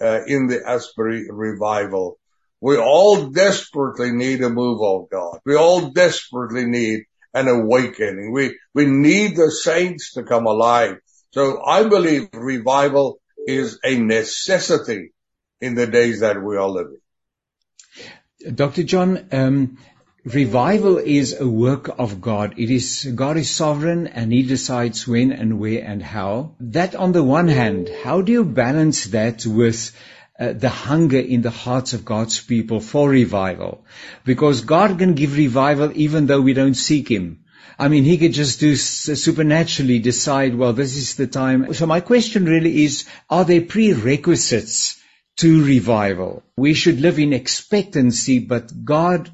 uh, 0.00 0.20
in 0.26 0.48
the 0.48 0.60
Asbury 0.66 1.26
revival. 1.30 2.18
We 2.60 2.76
all 2.76 3.30
desperately 3.30 4.12
need 4.12 4.42
a 4.42 4.50
move 4.50 4.82
of 4.82 5.10
God. 5.10 5.40
We 5.46 5.56
all 5.56 5.90
desperately 5.90 6.66
need 6.66 7.04
an 7.34 7.48
awakening. 7.48 8.32
We, 8.32 8.58
we 8.74 8.84
need 8.86 9.36
the 9.36 9.50
saints 9.50 10.12
to 10.12 10.22
come 10.22 10.46
alive. 10.46 10.98
So 11.32 11.62
I 11.64 11.88
believe 11.88 12.28
revival 12.34 13.21
is 13.46 13.78
a 13.84 13.98
necessity 13.98 15.12
in 15.60 15.74
the 15.74 15.86
days 15.86 16.20
that 16.20 16.42
we 16.42 16.56
are 16.56 16.68
living. 16.68 17.00
Dr. 18.54 18.82
John, 18.82 19.28
um, 19.30 19.78
revival 20.24 20.98
is 20.98 21.40
a 21.40 21.48
work 21.48 21.88
of 21.98 22.20
God. 22.20 22.54
It 22.58 22.70
is, 22.70 23.04
God 23.14 23.36
is 23.36 23.50
sovereign 23.50 24.06
and 24.06 24.32
He 24.32 24.42
decides 24.42 25.06
when 25.06 25.32
and 25.32 25.58
where 25.60 25.84
and 25.84 26.02
how. 26.02 26.56
That 26.60 26.94
on 26.94 27.12
the 27.12 27.22
one 27.22 27.48
hand, 27.48 27.88
how 28.02 28.20
do 28.22 28.32
you 28.32 28.44
balance 28.44 29.04
that 29.06 29.46
with 29.46 29.96
uh, 30.38 30.52
the 30.52 30.68
hunger 30.68 31.18
in 31.18 31.42
the 31.42 31.50
hearts 31.50 31.92
of 31.92 32.04
God's 32.04 32.40
people 32.40 32.80
for 32.80 33.08
revival? 33.08 33.84
Because 34.24 34.62
God 34.62 34.98
can 34.98 35.14
give 35.14 35.36
revival 35.36 35.92
even 35.94 36.26
though 36.26 36.40
we 36.40 36.54
don't 36.54 36.74
seek 36.74 37.08
Him. 37.08 37.44
I 37.78 37.88
mean, 37.88 38.04
he 38.04 38.18
could 38.18 38.32
just 38.32 38.60
do 38.60 38.76
supernaturally 38.76 39.98
decide, 39.98 40.54
well, 40.54 40.72
this 40.72 40.96
is 40.96 41.16
the 41.16 41.26
time. 41.26 41.74
So 41.74 41.86
my 41.86 42.00
question 42.00 42.44
really 42.44 42.84
is, 42.84 43.06
are 43.30 43.44
there 43.44 43.62
prerequisites 43.62 45.00
to 45.38 45.64
revival? 45.64 46.42
We 46.56 46.74
should 46.74 47.00
live 47.00 47.18
in 47.18 47.32
expectancy, 47.32 48.38
but 48.38 48.84
God 48.84 49.30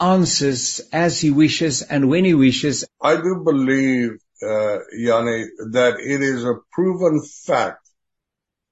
answers 0.00 0.80
as 0.92 1.20
he 1.20 1.30
wishes 1.30 1.82
and 1.82 2.08
when 2.08 2.24
he 2.24 2.34
wishes. 2.34 2.84
I 3.00 3.16
do 3.16 3.42
believe, 3.44 4.18
uh, 4.42 4.78
Jannie, 4.92 5.46
that 5.72 5.96
it 6.00 6.20
is 6.20 6.44
a 6.44 6.58
proven 6.72 7.22
fact 7.22 7.88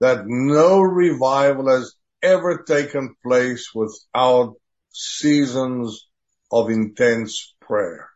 that 0.00 0.24
no 0.26 0.80
revival 0.80 1.68
has 1.70 1.94
ever 2.22 2.64
taken 2.66 3.14
place 3.22 3.70
without 3.74 4.54
seasons 4.90 6.08
of 6.50 6.70
intense 6.70 7.54
prayer. 7.60 8.11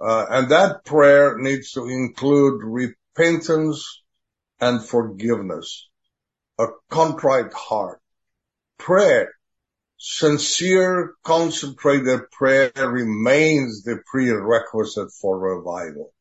Uh, 0.00 0.26
and 0.28 0.50
that 0.50 0.84
prayer 0.84 1.36
needs 1.38 1.72
to 1.72 1.86
include 1.88 2.62
repentance 2.62 4.02
and 4.60 4.84
forgiveness, 4.84 5.88
a 6.58 6.66
contrite 6.90 7.52
heart, 7.52 8.00
prayer 8.78 9.32
Sincere, 10.06 11.14
concentrated 11.24 12.30
prayer 12.30 12.70
remains 12.76 13.84
the 13.84 14.02
prerequisite 14.04 15.10
for 15.12 15.38
revival. 15.38 16.12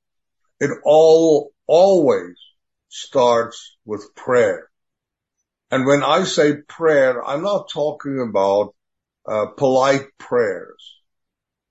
It 0.61 0.71
all, 0.85 1.51
always 1.67 2.37
starts 2.87 3.75
with 3.83 4.15
prayer. 4.15 4.69
And 5.69 5.85
when 5.85 6.01
I 6.01 6.23
say 6.23 6.61
prayer, 6.61 7.21
I'm 7.25 7.41
not 7.41 7.71
talking 7.73 8.21
about 8.21 8.73
uh, 9.27 9.47
polite 9.57 10.05
prayers. 10.17 11.01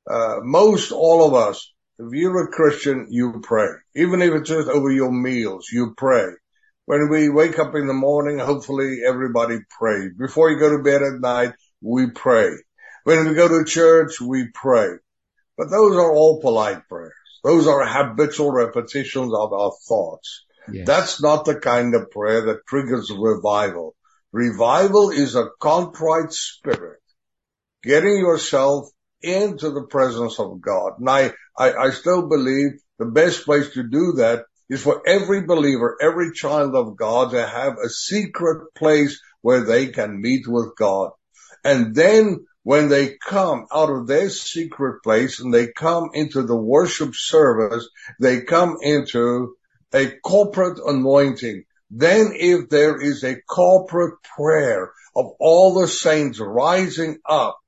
Uh, 0.06 0.40
most 0.42 0.92
all 0.92 1.26
of 1.26 1.32
us, 1.32 1.71
if 2.06 2.12
you're 2.12 2.44
a 2.44 2.50
Christian, 2.50 3.06
you 3.10 3.40
pray. 3.42 3.68
Even 3.94 4.22
if 4.22 4.32
it's 4.34 4.48
just 4.48 4.68
over 4.68 4.90
your 4.90 5.12
meals, 5.12 5.68
you 5.72 5.94
pray. 5.96 6.26
When 6.84 7.08
we 7.10 7.28
wake 7.28 7.58
up 7.58 7.74
in 7.74 7.86
the 7.86 7.94
morning, 7.94 8.38
hopefully 8.38 8.98
everybody 9.06 9.58
prays. 9.78 10.10
Before 10.18 10.50
you 10.50 10.58
go 10.58 10.76
to 10.76 10.82
bed 10.82 11.02
at 11.02 11.20
night, 11.20 11.54
we 11.80 12.10
pray. 12.10 12.50
When 13.04 13.28
we 13.28 13.34
go 13.34 13.48
to 13.48 13.64
church, 13.64 14.20
we 14.20 14.48
pray. 14.52 14.88
But 15.56 15.70
those 15.70 15.96
are 15.96 16.12
all 16.12 16.40
polite 16.40 16.88
prayers. 16.88 17.12
Those 17.44 17.66
are 17.66 17.86
habitual 17.86 18.52
repetitions 18.52 19.32
of 19.34 19.52
our 19.52 19.72
thoughts. 19.88 20.44
Yes. 20.72 20.86
That's 20.86 21.22
not 21.22 21.44
the 21.44 21.56
kind 21.56 21.94
of 21.94 22.10
prayer 22.10 22.46
that 22.46 22.66
triggers 22.66 23.10
revival. 23.10 23.94
Revival 24.32 25.10
is 25.10 25.34
a 25.34 25.50
contrite 25.60 26.32
spirit, 26.32 27.02
getting 27.82 28.16
yourself 28.16 28.88
into 29.22 29.70
the 29.70 29.86
presence 29.88 30.38
of 30.38 30.60
God. 30.60 30.98
And 30.98 31.08
I, 31.08 31.32
I, 31.58 31.72
I 31.72 31.90
still 31.90 32.28
believe 32.28 32.72
the 32.98 33.06
best 33.06 33.44
place 33.44 33.70
to 33.74 33.82
do 33.82 34.14
that 34.18 34.44
is 34.68 34.82
for 34.82 35.02
every 35.06 35.42
believer, 35.42 35.96
every 36.00 36.32
child 36.32 36.74
of 36.74 36.96
God 36.96 37.32
to 37.32 37.46
have 37.46 37.74
a 37.78 37.88
secret 37.88 38.74
place 38.74 39.20
where 39.42 39.64
they 39.64 39.88
can 39.88 40.20
meet 40.20 40.46
with 40.46 40.76
God. 40.76 41.10
And 41.64 41.94
then 41.94 42.46
when 42.62 42.88
they 42.88 43.16
come 43.16 43.66
out 43.72 43.90
of 43.90 44.06
their 44.06 44.30
secret 44.30 45.02
place 45.02 45.40
and 45.40 45.52
they 45.52 45.68
come 45.68 46.10
into 46.14 46.42
the 46.42 46.56
worship 46.56 47.14
service, 47.14 47.88
they 48.20 48.42
come 48.42 48.76
into 48.80 49.56
a 49.92 50.10
corporate 50.24 50.78
anointing. 50.84 51.64
Then 51.90 52.32
if 52.34 52.70
there 52.70 53.00
is 53.00 53.24
a 53.24 53.40
corporate 53.42 54.14
prayer 54.36 54.92
of 55.14 55.32
all 55.38 55.74
the 55.74 55.88
saints 55.88 56.40
rising 56.40 57.18
up 57.28 57.58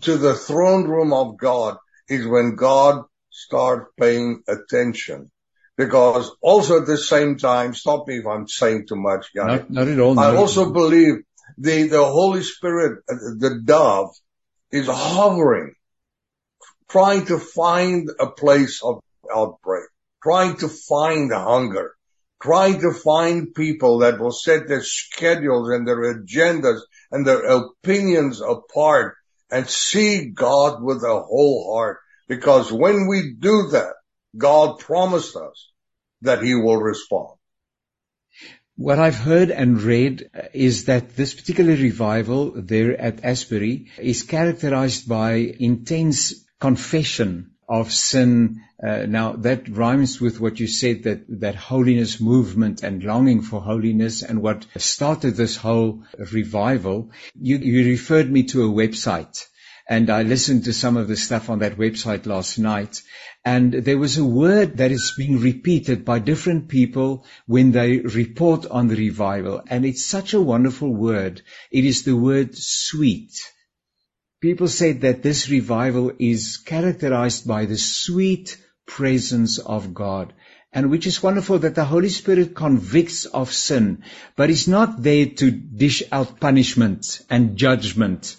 to 0.00 0.16
the 0.16 0.34
throne 0.34 0.84
room 0.84 1.12
of 1.12 1.36
God 1.36 1.76
is 2.08 2.26
when 2.26 2.56
God 2.56 3.04
starts 3.30 3.90
paying 3.98 4.42
attention. 4.48 5.30
Because 5.76 6.30
also 6.42 6.80
at 6.80 6.86
the 6.86 6.98
same 6.98 7.38
time, 7.38 7.74
stop 7.74 8.06
me 8.06 8.18
if 8.18 8.26
I'm 8.26 8.46
saying 8.46 8.86
too 8.86 8.96
much, 8.96 9.28
Not, 9.34 9.70
not 9.70 9.88
at 9.88 9.98
all. 9.98 10.18
I 10.18 10.36
also 10.36 10.70
believe 10.72 11.14
the, 11.58 11.84
the 11.84 12.04
Holy 12.04 12.42
Spirit, 12.42 13.02
uh, 13.10 13.14
the 13.38 13.60
dove 13.64 14.10
is 14.70 14.86
hovering, 14.86 15.74
trying 16.88 17.26
to 17.26 17.38
find 17.38 18.08
a 18.20 18.28
place 18.28 18.82
of 18.82 19.00
outbreak, 19.34 19.84
trying 20.22 20.56
to 20.58 20.68
find 20.68 21.32
hunger, 21.32 21.94
trying 22.42 22.80
to 22.80 22.92
find 22.92 23.54
people 23.54 23.98
that 23.98 24.20
will 24.20 24.32
set 24.32 24.68
their 24.68 24.82
schedules 24.82 25.70
and 25.70 25.88
their 25.88 26.14
agendas 26.14 26.80
and 27.10 27.26
their 27.26 27.44
opinions 27.44 28.42
apart 28.42 29.16
and 29.52 29.68
see 29.68 30.30
God 30.30 30.82
with 30.82 31.02
a 31.04 31.20
whole 31.20 31.74
heart. 31.74 31.98
Because 32.26 32.72
when 32.72 33.06
we 33.06 33.34
do 33.38 33.68
that, 33.72 33.94
God 34.36 34.78
promised 34.78 35.36
us 35.36 35.70
that 36.22 36.42
he 36.42 36.54
will 36.54 36.78
respond. 36.78 37.36
What 38.76 38.98
I've 38.98 39.18
heard 39.18 39.50
and 39.50 39.82
read 39.82 40.30
is 40.54 40.86
that 40.86 41.14
this 41.14 41.34
particular 41.34 41.74
revival 41.74 42.52
there 42.56 42.98
at 42.98 43.22
Asbury 43.22 43.90
is 43.98 44.22
characterized 44.22 45.06
by 45.06 45.34
intense 45.34 46.46
confession 46.58 47.51
of 47.72 47.90
sin. 47.90 48.62
Uh, 48.86 49.06
now 49.06 49.32
that 49.32 49.68
rhymes 49.68 50.20
with 50.20 50.38
what 50.38 50.60
you 50.60 50.66
said 50.66 51.04
that 51.04 51.24
that 51.40 51.54
holiness 51.54 52.20
movement 52.20 52.82
and 52.82 53.02
longing 53.02 53.40
for 53.40 53.60
holiness 53.60 54.22
and 54.22 54.42
what 54.42 54.66
started 54.76 55.36
this 55.36 55.56
whole 55.56 56.02
revival. 56.32 57.10
You, 57.34 57.56
you 57.58 57.86
referred 57.86 58.30
me 58.30 58.42
to 58.54 58.64
a 58.64 58.74
website 58.82 59.46
and 59.88 60.10
I 60.10 60.22
listened 60.22 60.64
to 60.64 60.72
some 60.72 60.96
of 60.96 61.08
the 61.08 61.16
stuff 61.16 61.48
on 61.50 61.60
that 61.60 61.76
website 61.76 62.26
last 62.26 62.58
night. 62.58 63.02
And 63.44 63.72
there 63.72 63.98
was 63.98 64.16
a 64.18 64.24
word 64.24 64.76
that 64.76 64.92
is 64.92 65.14
being 65.16 65.40
repeated 65.40 66.04
by 66.04 66.18
different 66.18 66.68
people 66.68 67.24
when 67.46 67.72
they 67.72 67.98
report 67.98 68.66
on 68.66 68.88
the 68.88 68.96
revival. 68.96 69.62
And 69.66 69.84
it's 69.84 70.04
such 70.04 70.34
a 70.34 70.40
wonderful 70.40 70.94
word. 70.94 71.42
It 71.70 71.84
is 71.84 72.04
the 72.04 72.16
word 72.16 72.56
sweet. 72.56 73.32
People 74.42 74.66
said 74.66 75.02
that 75.02 75.22
this 75.22 75.48
revival 75.48 76.10
is 76.18 76.56
characterized 76.56 77.46
by 77.46 77.64
the 77.64 77.78
sweet 77.78 78.56
presence 78.86 79.58
of 79.58 79.94
God. 79.94 80.32
And 80.72 80.90
which 80.90 81.06
is 81.06 81.22
wonderful 81.22 81.60
that 81.60 81.76
the 81.76 81.84
Holy 81.84 82.08
Spirit 82.08 82.52
convicts 82.52 83.24
of 83.24 83.52
sin, 83.52 84.02
but 84.34 84.50
is 84.50 84.66
not 84.66 85.00
there 85.00 85.26
to 85.26 85.50
dish 85.52 86.02
out 86.10 86.40
punishment 86.40 87.20
and 87.30 87.56
judgment 87.56 88.34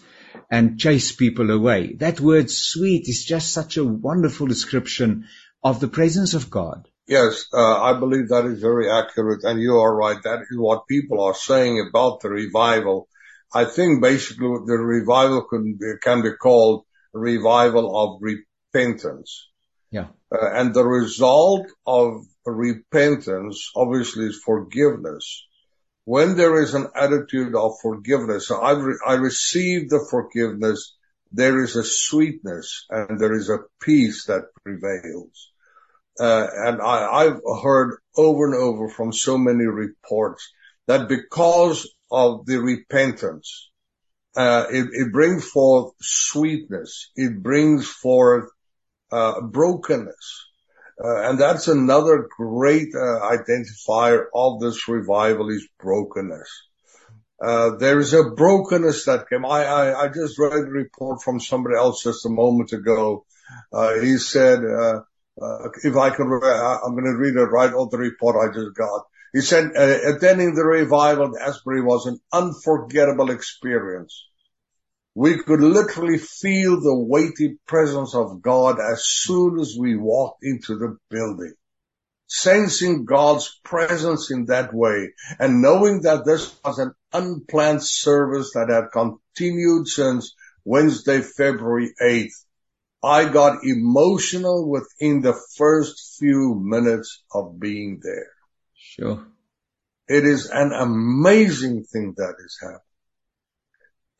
and 0.52 0.78
chase 0.78 1.14
people 1.14 1.50
away. 1.50 1.94
That 1.94 2.20
word 2.20 2.52
sweet 2.52 3.08
is 3.08 3.24
just 3.24 3.54
such 3.54 3.78
a 3.78 3.86
wonderful 3.86 4.48
description 4.48 5.28
of 5.64 5.80
the 5.80 5.88
presence 5.88 6.34
of 6.34 6.50
God. 6.50 6.90
Yes, 7.08 7.46
uh, 7.54 7.82
I 7.82 7.98
believe 7.98 8.28
that 8.28 8.46
is 8.46 8.60
very 8.60 8.92
accurate, 8.92 9.46
and 9.46 9.62
you 9.62 9.78
are 9.78 9.96
right. 9.96 10.22
That 10.22 10.42
is 10.42 10.58
what 10.58 10.88
people 10.88 11.22
are 11.22 11.34
saying 11.34 11.88
about 11.88 12.20
the 12.20 12.30
revival. 12.30 13.08
I 13.54 13.66
think 13.66 14.02
basically 14.02 14.48
the 14.66 14.78
revival 14.78 15.44
can 15.44 15.78
be, 15.80 15.94
can 16.02 16.22
be 16.22 16.32
called 16.34 16.86
revival 17.14 17.96
of 17.96 18.22
repentance. 18.22 19.50
Yeah. 19.92 20.08
Uh, 20.34 20.50
and 20.54 20.74
the 20.74 20.84
result 20.84 21.68
of 21.86 22.24
repentance 22.46 23.72
obviously 23.76 24.26
is 24.26 24.42
forgiveness. 24.44 25.46
When 26.06 26.36
there 26.36 26.62
is 26.62 26.74
an 26.74 26.88
attitude 26.96 27.56
of 27.56 27.74
forgiveness, 27.82 28.48
so 28.48 28.60
I, 28.60 28.72
re- 28.72 29.00
I 29.06 29.14
receive 29.14 29.90
the 29.90 30.06
forgiveness, 30.10 30.96
there 31.32 31.64
is 31.64 31.76
a 31.76 31.84
sweetness 31.84 32.86
and 32.90 33.20
there 33.20 33.34
is 33.34 33.50
a 33.50 33.60
peace 33.82 34.26
that 34.26 34.44
prevails. 34.64 35.52
Uh, 36.20 36.48
and 36.52 36.82
I, 36.82 37.08
I've 37.08 37.42
heard 37.64 37.98
over 38.18 38.46
and 38.46 38.56
over 38.56 38.90
from 38.90 39.14
so 39.14 39.38
many 39.38 39.66
reports 39.66 40.52
that 40.88 41.08
because 41.08 41.90
of 42.14 42.46
the 42.46 42.58
repentance, 42.58 43.72
uh, 44.38 44.68
it, 44.70 44.88
it 44.92 45.12
brings 45.12 45.50
forth 45.50 45.94
sweetness. 46.00 47.12
It 47.16 47.42
brings 47.42 47.88
forth 47.88 48.50
uh, 49.12 49.42
brokenness. 49.42 50.46
Uh, 51.04 51.30
and 51.30 51.40
that's 51.40 51.68
another 51.68 52.30
great 52.38 52.90
uh, 52.96 53.20
identifier 53.32 54.26
of 54.34 54.60
this 54.62 54.88
revival 54.88 55.50
is 55.50 55.68
brokenness. 55.80 56.50
Uh, 57.44 57.72
there 57.78 58.00
is 58.00 58.14
a 58.14 58.30
brokenness 58.30 59.06
that 59.06 59.28
came. 59.28 59.44
I, 59.44 59.66
I, 59.66 60.04
I, 60.04 60.08
just 60.08 60.38
read 60.40 60.54
a 60.54 60.62
report 60.62 61.22
from 61.24 61.40
somebody 61.40 61.76
else 61.76 62.04
just 62.04 62.26
a 62.26 62.30
moment 62.30 62.72
ago. 62.74 63.26
Uh, 63.74 64.00
he 64.00 64.18
said, 64.18 64.60
if 64.60 65.96
I 65.98 66.10
can, 66.12 66.28
I'm 66.28 66.94
going 66.94 67.06
to 67.06 67.18
read 67.18 67.36
it 67.36 67.52
right 67.52 67.74
off 67.74 67.90
the 67.92 67.98
report 67.98 68.38
I 68.38 68.54
just 68.54 68.76
got. 68.76 69.04
He 69.34 69.42
said, 69.42 69.72
attending 69.76 70.54
the 70.54 70.64
revival 70.64 71.36
at 71.36 71.42
Asbury 71.42 71.82
was 71.82 72.06
an 72.06 72.20
unforgettable 72.32 73.32
experience. 73.32 74.28
We 75.16 75.42
could 75.42 75.60
literally 75.60 76.20
feel 76.20 76.80
the 76.80 76.96
weighty 76.96 77.58
presence 77.68 78.14
of 78.14 78.44
God 78.44 78.78
as 78.80 79.04
soon 79.06 79.60
as 79.60 79.76
we 79.78 79.96
walked 79.96 80.44
into 80.44 80.78
the 80.78 80.98
building. 81.10 81.54
Sensing 82.28 83.06
God's 83.06 83.60
presence 83.64 84.32
in 84.32 84.46
that 84.46 84.74
way 84.74 85.14
and 85.40 85.62
knowing 85.62 86.02
that 86.02 86.26
this 86.26 86.56
was 86.64 86.78
an 86.80 86.94
unplanned 87.12 87.84
service 87.84 88.52
that 88.54 88.70
had 88.70 88.92
continued 88.92 89.88
since 89.88 90.36
Wednesday, 90.64 91.22
February 91.22 91.94
8th, 92.02 92.34
I 93.04 93.30
got 93.30 93.64
emotional 93.64 94.70
within 94.70 95.22
the 95.22 95.40
first 95.58 96.18
few 96.20 96.56
minutes 96.56 97.24
of 97.34 97.60
being 97.60 98.00
there. 98.02 98.33
Sure. 99.00 99.26
It 100.08 100.24
is 100.24 100.52
an 100.52 100.72
amazing 100.72 101.84
thing 101.86 102.14
that 102.18 102.36
is 102.38 102.58
happening. 102.62 102.80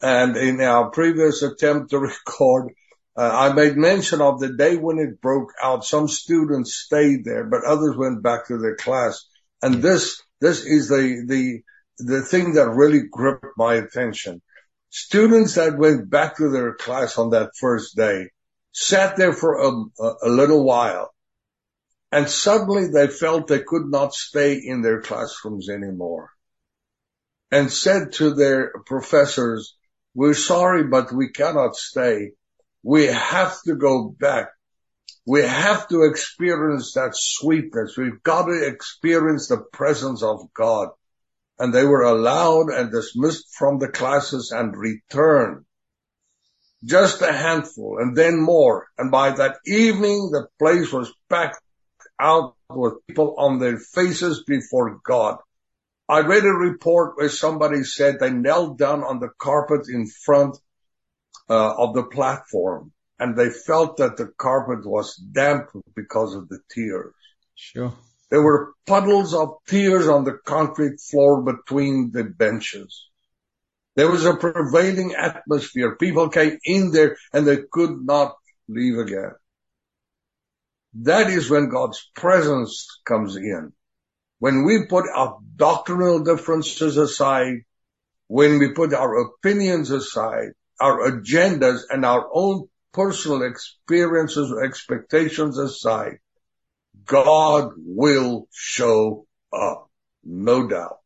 And 0.02 0.36
in 0.36 0.62
our 0.62 0.90
previous 0.90 1.44
attempt 1.44 1.92
to 1.92 2.00
record, 2.10 2.74
uh, 3.16 3.30
I 3.32 3.54
made 3.54 3.78
mention 3.78 4.20
of 4.20 4.40
the 4.40 4.54
day 4.54 4.78
when 4.78 4.98
it 4.98 5.22
broke 5.22 5.52
out. 5.62 5.86
Some 5.86 6.08
students 6.08 6.74
stayed 6.74 7.24
there, 7.24 7.44
but 7.44 7.64
others 7.64 7.96
went 7.96 8.24
back 8.24 8.48
to 8.48 8.58
their 8.58 8.76
class. 8.76 9.24
And 9.62 9.76
this, 9.76 10.20
this 10.42 10.66
is 10.66 10.88
the, 10.88 11.24
the, 11.28 11.62
the 12.00 12.22
thing 12.24 12.54
that 12.54 12.70
really 12.70 13.04
gripped 13.12 13.46
my 13.56 13.76
attention. 13.76 14.42
Students 14.90 15.54
that 15.56 15.78
went 15.78 16.10
back 16.10 16.38
to 16.38 16.50
their 16.50 16.74
class 16.74 17.20
on 17.20 17.30
that 17.30 17.52
first 17.60 17.96
day 17.96 18.30
sat 18.72 19.18
there 19.18 19.34
for 19.34 19.60
a, 19.60 19.70
a, 20.04 20.14
a 20.24 20.30
little 20.30 20.64
while 20.64 21.13
and 22.14 22.30
suddenly 22.30 22.90
they 22.90 23.08
felt 23.08 23.48
they 23.48 23.64
could 23.64 23.88
not 23.88 24.14
stay 24.14 24.54
in 24.54 24.84
their 24.84 25.02
classrooms 25.02 25.68
anymore 25.68 26.30
and 27.50 27.72
said 27.72 28.12
to 28.12 28.36
their 28.36 28.72
professors, 28.86 29.76
we're 30.14 30.36
sorry, 30.36 30.84
but 30.84 31.12
we 31.12 31.32
cannot 31.32 31.76
stay. 31.76 32.34
We 32.84 33.08
have 33.08 33.60
to 33.64 33.74
go 33.74 34.10
back. 34.10 34.50
We 35.26 35.42
have 35.42 35.88
to 35.88 36.04
experience 36.04 36.94
that 36.94 37.16
sweetness. 37.16 37.98
We've 37.98 38.22
got 38.22 38.46
to 38.46 38.64
experience 38.64 39.48
the 39.48 39.66
presence 39.74 40.22
of 40.22 40.54
God. 40.54 40.90
And 41.58 41.74
they 41.74 41.84
were 41.84 42.04
allowed 42.04 42.70
and 42.70 42.92
dismissed 42.92 43.56
from 43.58 43.80
the 43.80 43.88
classes 43.88 44.52
and 44.56 44.78
returned. 44.78 45.66
Just 46.84 47.24
a 47.24 47.34
handful 47.34 47.98
and 48.00 48.16
then 48.16 48.40
more. 48.40 48.86
And 49.00 49.10
by 49.10 49.32
that 49.32 49.56
evening, 49.66 50.30
the 50.32 50.46
place 50.60 50.94
was 50.94 51.12
packed 51.28 51.63
out 52.24 52.56
with 52.70 53.06
people 53.08 53.36
on 53.38 53.60
their 53.60 53.78
faces 53.78 54.44
before 54.48 55.00
God. 55.06 55.38
I 56.08 56.22
read 56.22 56.44
a 56.44 56.50
report 56.50 57.18
where 57.18 57.30
somebody 57.30 57.84
said 57.84 58.20
they 58.20 58.32
knelt 58.32 58.78
down 58.78 59.04
on 59.04 59.20
the 59.20 59.30
carpet 59.38 59.88
in 59.90 60.08
front 60.08 60.58
uh, 61.50 61.76
of 61.76 61.94
the 61.94 62.04
platform 62.04 62.92
and 63.20 63.38
they 63.38 63.50
felt 63.50 63.98
that 63.98 64.18
the 64.18 64.28
carpet 64.38 64.86
was 64.86 65.16
damp 65.16 65.70
because 65.96 66.36
of 66.36 66.50
the 66.50 66.60
tears. 66.72 67.14
Sure. 67.56 67.94
There 68.30 68.42
were 68.42 68.74
puddles 68.88 69.34
of 69.34 69.58
tears 69.68 70.08
on 70.08 70.24
the 70.24 70.40
concrete 70.46 71.00
floor 71.00 71.44
between 71.44 72.12
the 72.12 72.24
benches. 72.24 73.08
There 73.96 74.10
was 74.10 74.26
a 74.26 74.36
prevailing 74.36 75.14
atmosphere. 75.14 75.96
People 75.96 76.30
came 76.30 76.58
in 76.66 76.92
there 76.92 77.18
and 77.32 77.46
they 77.46 77.60
could 77.72 78.04
not 78.04 78.36
leave 78.68 78.98
again. 78.98 79.34
That 81.02 81.30
is 81.30 81.50
when 81.50 81.70
God's 81.70 82.10
presence 82.16 82.88
comes 83.06 83.36
in 83.36 83.74
when 84.44 84.66
we 84.66 84.88
put 84.88 85.06
our 85.08 85.38
doctrinal 85.56 86.20
differences 86.22 86.98
aside, 86.98 87.60
when 88.28 88.60
we 88.60 88.74
put 88.74 88.94
our 88.94 89.22
opinions 89.22 89.90
aside, 89.90 90.50
our 90.82 91.10
agendas 91.10 91.84
and 91.90 92.04
our 92.04 92.28
own 92.34 92.68
personal 92.92 93.44
experiences 93.44 94.52
or 94.52 94.66
expectations 94.66 95.58
aside, 95.58 96.18
God 97.06 97.72
will 97.78 98.50
show 98.52 99.28
up. 99.54 99.90
No 100.26 100.68
doubt. 100.68 100.98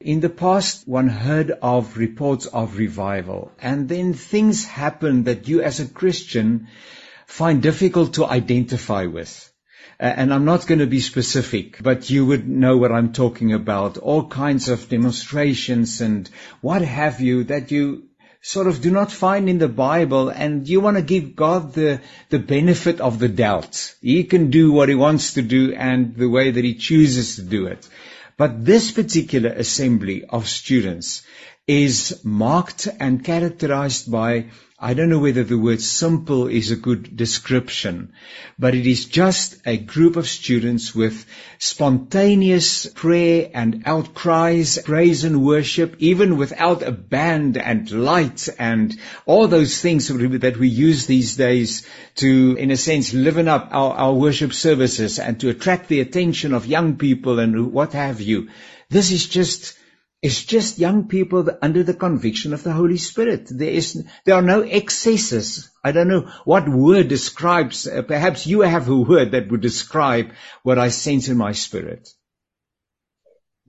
In 0.00 0.20
the 0.20 0.30
past, 0.30 0.88
one 0.88 1.08
heard 1.08 1.50
of 1.50 1.98
reports 1.98 2.46
of 2.46 2.78
revival, 2.78 3.52
and 3.60 3.86
then 3.86 4.14
things 4.14 4.64
happen 4.64 5.24
that 5.24 5.46
you 5.46 5.60
as 5.60 5.78
a 5.78 5.86
Christian 5.86 6.68
find 7.28 7.62
difficult 7.62 8.14
to 8.14 8.26
identify 8.26 9.04
with. 9.06 9.52
And 10.00 10.32
I'm 10.32 10.44
not 10.44 10.66
going 10.66 10.78
to 10.78 10.86
be 10.86 11.00
specific, 11.00 11.82
but 11.82 12.08
you 12.08 12.24
would 12.24 12.48
know 12.48 12.76
what 12.76 12.92
I'm 12.92 13.12
talking 13.12 13.52
about. 13.52 13.98
All 13.98 14.26
kinds 14.26 14.68
of 14.68 14.88
demonstrations 14.88 16.00
and 16.00 16.28
what 16.60 16.82
have 16.82 17.20
you 17.20 17.44
that 17.44 17.70
you 17.70 18.04
sort 18.40 18.68
of 18.68 18.80
do 18.80 18.90
not 18.90 19.12
find 19.12 19.48
in 19.48 19.58
the 19.58 19.68
Bible 19.68 20.28
and 20.28 20.68
you 20.68 20.80
want 20.80 20.96
to 20.96 21.02
give 21.02 21.34
God 21.36 21.74
the, 21.74 22.00
the 22.30 22.38
benefit 22.38 23.00
of 23.00 23.18
the 23.18 23.28
doubt. 23.28 23.94
He 24.00 24.24
can 24.24 24.50
do 24.50 24.72
what 24.72 24.88
he 24.88 24.94
wants 24.94 25.34
to 25.34 25.42
do 25.42 25.74
and 25.74 26.14
the 26.14 26.28
way 26.28 26.50
that 26.50 26.64
he 26.64 26.74
chooses 26.74 27.36
to 27.36 27.42
do 27.42 27.66
it. 27.66 27.88
But 28.36 28.64
this 28.64 28.92
particular 28.92 29.50
assembly 29.50 30.24
of 30.24 30.48
students 30.48 31.22
is 31.68 32.20
marked 32.24 32.88
and 32.98 33.22
characterized 33.22 34.10
by 34.10 34.46
I 34.80 34.94
don't 34.94 35.08
know 35.08 35.18
whether 35.18 35.42
the 35.42 35.58
word 35.58 35.80
simple 35.82 36.46
is 36.46 36.70
a 36.70 36.76
good 36.76 37.16
description, 37.16 38.12
but 38.60 38.76
it 38.76 38.86
is 38.86 39.06
just 39.06 39.56
a 39.66 39.76
group 39.76 40.14
of 40.14 40.28
students 40.28 40.94
with 40.94 41.26
spontaneous 41.58 42.86
prayer 42.86 43.50
and 43.52 43.82
outcries, 43.86 44.78
praise 44.78 45.24
and 45.24 45.44
worship, 45.44 45.96
even 45.98 46.36
without 46.36 46.84
a 46.84 46.92
band 46.92 47.56
and 47.56 47.90
light 47.90 48.48
and 48.56 48.96
all 49.26 49.48
those 49.48 49.80
things 49.80 50.06
that 50.06 50.56
we 50.56 50.68
use 50.68 51.06
these 51.06 51.34
days 51.34 51.84
to, 52.14 52.54
in 52.56 52.70
a 52.70 52.76
sense, 52.76 53.12
liven 53.12 53.48
up 53.48 53.70
our, 53.72 53.94
our 53.94 54.14
worship 54.14 54.52
services 54.52 55.18
and 55.18 55.40
to 55.40 55.48
attract 55.48 55.88
the 55.88 55.98
attention 55.98 56.54
of 56.54 56.66
young 56.66 56.98
people 56.98 57.40
and 57.40 57.72
what 57.72 57.94
have 57.94 58.20
you. 58.20 58.48
This 58.90 59.10
is 59.10 59.26
just 59.26 59.74
it's 60.20 60.44
just 60.44 60.78
young 60.78 61.06
people 61.06 61.48
under 61.62 61.84
the 61.84 61.94
conviction 61.94 62.52
of 62.52 62.64
the 62.64 62.72
Holy 62.72 62.96
Spirit. 62.96 63.46
There 63.50 63.70
is, 63.70 64.04
there 64.24 64.34
are 64.34 64.42
no 64.42 64.62
excesses. 64.62 65.70
I 65.84 65.92
don't 65.92 66.08
know 66.08 66.32
what 66.44 66.68
word 66.68 67.08
describes, 67.08 67.86
uh, 67.86 68.02
perhaps 68.02 68.46
you 68.46 68.62
have 68.62 68.88
a 68.88 68.96
word 68.96 69.32
that 69.32 69.48
would 69.50 69.60
describe 69.60 70.32
what 70.64 70.78
I 70.78 70.88
sense 70.88 71.28
in 71.28 71.36
my 71.36 71.52
spirit. 71.52 72.08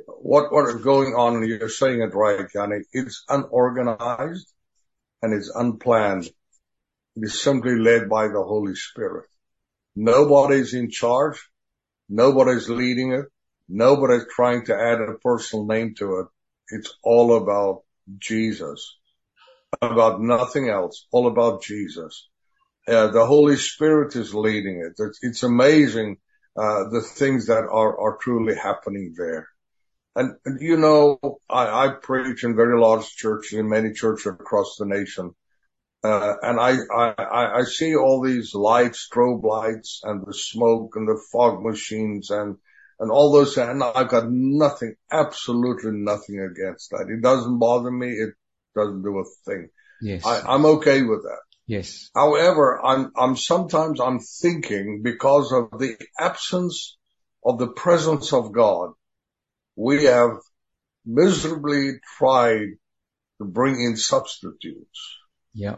What, 0.07 0.51
what 0.51 0.69
is 0.69 0.83
going 0.83 1.13
on, 1.13 1.47
you're 1.47 1.69
saying 1.69 2.01
it 2.01 2.15
right, 2.15 2.47
Jannie, 2.51 2.81
it's 2.93 3.23
unorganized 3.29 4.51
and 5.21 5.33
it's 5.33 5.51
unplanned. 5.53 6.25
It 6.25 7.25
is 7.25 7.41
simply 7.41 7.77
led 7.77 8.09
by 8.09 8.27
the 8.27 8.41
Holy 8.41 8.75
Spirit. 8.75 9.29
Nobody's 9.95 10.73
in 10.73 10.89
charge. 10.89 11.47
Nobody's 12.07 12.69
leading 12.69 13.13
it. 13.13 13.25
Nobody's 13.67 14.25
trying 14.33 14.65
to 14.65 14.75
add 14.75 14.99
a 14.99 15.13
personal 15.19 15.67
name 15.67 15.93
to 15.99 16.21
it. 16.21 16.27
It's 16.71 16.93
all 17.03 17.36
about 17.36 17.84
Jesus, 18.17 18.97
about 19.82 20.21
nothing 20.21 20.69
else, 20.69 21.05
all 21.12 21.27
about 21.27 21.63
Jesus. 21.63 22.27
Uh, 22.88 23.08
the 23.08 23.25
Holy 23.25 23.55
Spirit 23.55 24.15
is 24.15 24.34
leading 24.34 24.82
it. 24.86 25.01
It's, 25.01 25.19
it's 25.21 25.43
amazing, 25.43 26.17
uh, 26.58 26.89
the 26.89 27.01
things 27.01 27.47
that 27.47 27.63
are, 27.63 27.99
are 27.99 28.17
truly 28.17 28.55
happening 28.55 29.13
there. 29.17 29.47
And, 30.15 30.36
and 30.43 30.60
you 30.60 30.77
know, 30.77 31.19
I, 31.49 31.86
I, 31.86 31.93
preach 32.01 32.43
in 32.43 32.55
very 32.55 32.79
large 32.79 33.08
churches, 33.15 33.60
in 33.60 33.69
many 33.69 33.93
churches 33.93 34.25
across 34.25 34.75
the 34.77 34.86
nation. 34.86 35.36
Uh, 36.03 36.34
and 36.41 36.60
I, 36.60 36.77
I, 36.93 37.60
I 37.60 37.63
see 37.63 37.95
all 37.95 38.21
these 38.21 38.55
lights, 38.55 39.08
strobe 39.08 39.43
lights 39.43 40.01
and 40.03 40.25
the 40.25 40.34
smoke 40.34 40.95
and 40.95 41.08
the 41.08 41.21
fog 41.32 41.63
machines 41.63 42.32
and 42.32 42.58
and 42.99 43.12
all 43.12 43.31
those, 43.31 43.57
and 43.57 43.81
I've 43.81 44.09
got 44.09 44.29
nothing, 44.29 44.95
absolutely 45.12 45.91
nothing 45.93 46.39
against 46.39 46.89
that. 46.91 47.07
It 47.09 47.21
doesn't 47.21 47.57
bother 47.57 47.89
me. 47.89 48.09
It 48.09 48.33
doesn't 48.75 49.03
do 49.03 49.19
a 49.19 49.23
thing. 49.45 49.69
Yes. 50.01 50.25
I, 50.25 50.53
am 50.53 50.65
okay 50.65 51.01
with 51.01 51.23
that. 51.23 51.41
Yes. 51.65 52.09
However, 52.15 52.83
I'm, 52.83 53.12
I'm 53.15 53.35
sometimes 53.35 53.99
I'm 54.01 54.19
thinking 54.19 55.01
because 55.03 55.53
of 55.53 55.79
the 55.79 55.97
absence 56.19 56.97
of 57.45 57.57
the 57.57 57.67
presence 57.67 58.33
of 58.33 58.51
God, 58.51 58.91
we 59.75 60.05
have 60.05 60.31
miserably 61.05 61.93
tried 62.17 62.67
to 63.39 63.45
bring 63.45 63.75
in 63.75 63.95
substitutes. 63.95 65.17
Yeah. 65.53 65.77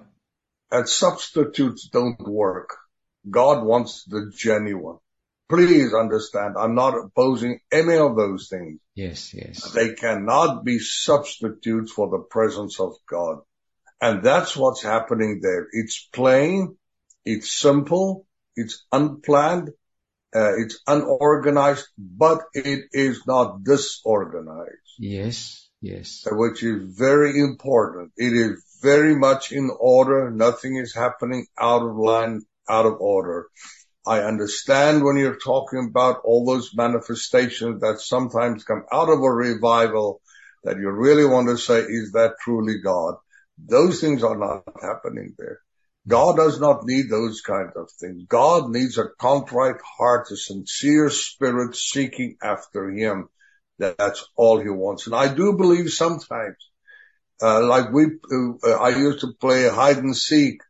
And 0.72 0.88
substitutes 0.88 1.88
don't 1.92 2.20
work. 2.28 2.76
God 3.30 3.64
wants 3.64 4.06
the 4.06 4.32
genuine. 4.36 4.98
Please 5.52 5.94
understand, 5.94 6.56
I'm 6.58 6.76
not 6.76 6.94
opposing 6.98 7.60
any 7.72 7.98
of 7.98 8.16
those 8.16 8.48
things. 8.48 8.80
Yes, 8.96 9.34
yes. 9.34 9.70
They 9.72 9.94
cannot 9.96 10.64
be 10.64 10.80
substitutes 10.80 11.92
for 11.92 12.10
the 12.10 12.20
presence 12.20 12.80
of 12.80 12.94
God. 13.06 13.40
And 14.00 14.24
that's 14.24 14.56
what's 14.56 14.82
happening 14.82 15.42
there. 15.42 15.68
It's 15.74 16.08
plain, 16.14 16.78
it's 17.26 17.52
simple, 17.52 18.26
it's 18.56 18.86
unplanned, 18.94 19.72
uh, 20.34 20.54
it's 20.58 20.80
unorganized, 20.88 21.88
but 21.98 22.40
it 22.54 22.86
is 22.94 23.28
not 23.28 23.66
disorganized. 23.66 24.96
Yes, 24.98 25.68
yes. 25.82 26.26
Which 26.32 26.64
is 26.64 26.98
very 26.98 27.38
important. 27.42 28.14
It 28.16 28.32
is 28.32 28.64
very 28.82 29.16
much 29.16 29.52
in 29.52 29.70
order. 29.78 30.32
Nothing 30.32 30.78
is 30.78 30.96
happening 30.96 31.46
out 31.60 31.84
of 31.86 31.98
line, 31.98 32.42
out 32.70 32.86
of 32.86 33.02
order. 33.02 33.48
I 34.06 34.22
understand 34.22 35.04
when 35.04 35.18
you're 35.18 35.38
talking 35.38 35.88
about 35.90 36.22
all 36.24 36.46
those 36.46 36.72
manifestations 36.76 37.82
that 37.82 38.00
sometimes 38.00 38.64
come 38.64 38.84
out 38.92 39.10
of 39.10 39.20
a 39.20 39.32
revival 39.32 40.22
that 40.64 40.78
you 40.78 40.90
really 40.90 41.26
want 41.26 41.50
to 41.50 41.58
say, 41.58 41.80
is 41.80 42.12
that 42.14 42.36
truly 42.42 42.80
God? 42.84 43.16
Those 43.64 44.02
things 44.02 44.24
are 44.24 44.38
not 44.38 44.64
happening 44.82 45.36
there. 45.38 45.60
God 46.08 46.36
does 46.36 46.60
not 46.60 46.84
need 46.84 47.10
those 47.10 47.42
kinds 47.42 47.74
of 47.76 47.92
things. 48.00 48.24
God 48.28 48.72
needs 48.72 48.98
a 48.98 49.10
contrite 49.20 49.82
heart, 49.98 50.32
a 50.32 50.36
sincere 50.36 51.12
spirit 51.12 51.76
seeking 51.76 52.38
after 52.42 52.90
him. 52.90 53.30
That's 53.78 54.28
all 54.36 54.60
he 54.60 54.70
wants. 54.70 55.06
And 55.06 55.16
I 55.16 55.32
do 55.32 55.54
believe 55.54 55.90
sometimes, 55.92 56.56
uh, 57.42 57.64
like 57.66 57.92
we, 57.92 58.06
uh, 58.06 58.70
I 58.72 58.90
used 58.90 59.20
to 59.22 59.34
play 59.40 59.70
hide 59.70 59.98
and 59.98 60.18
seek 60.18 60.62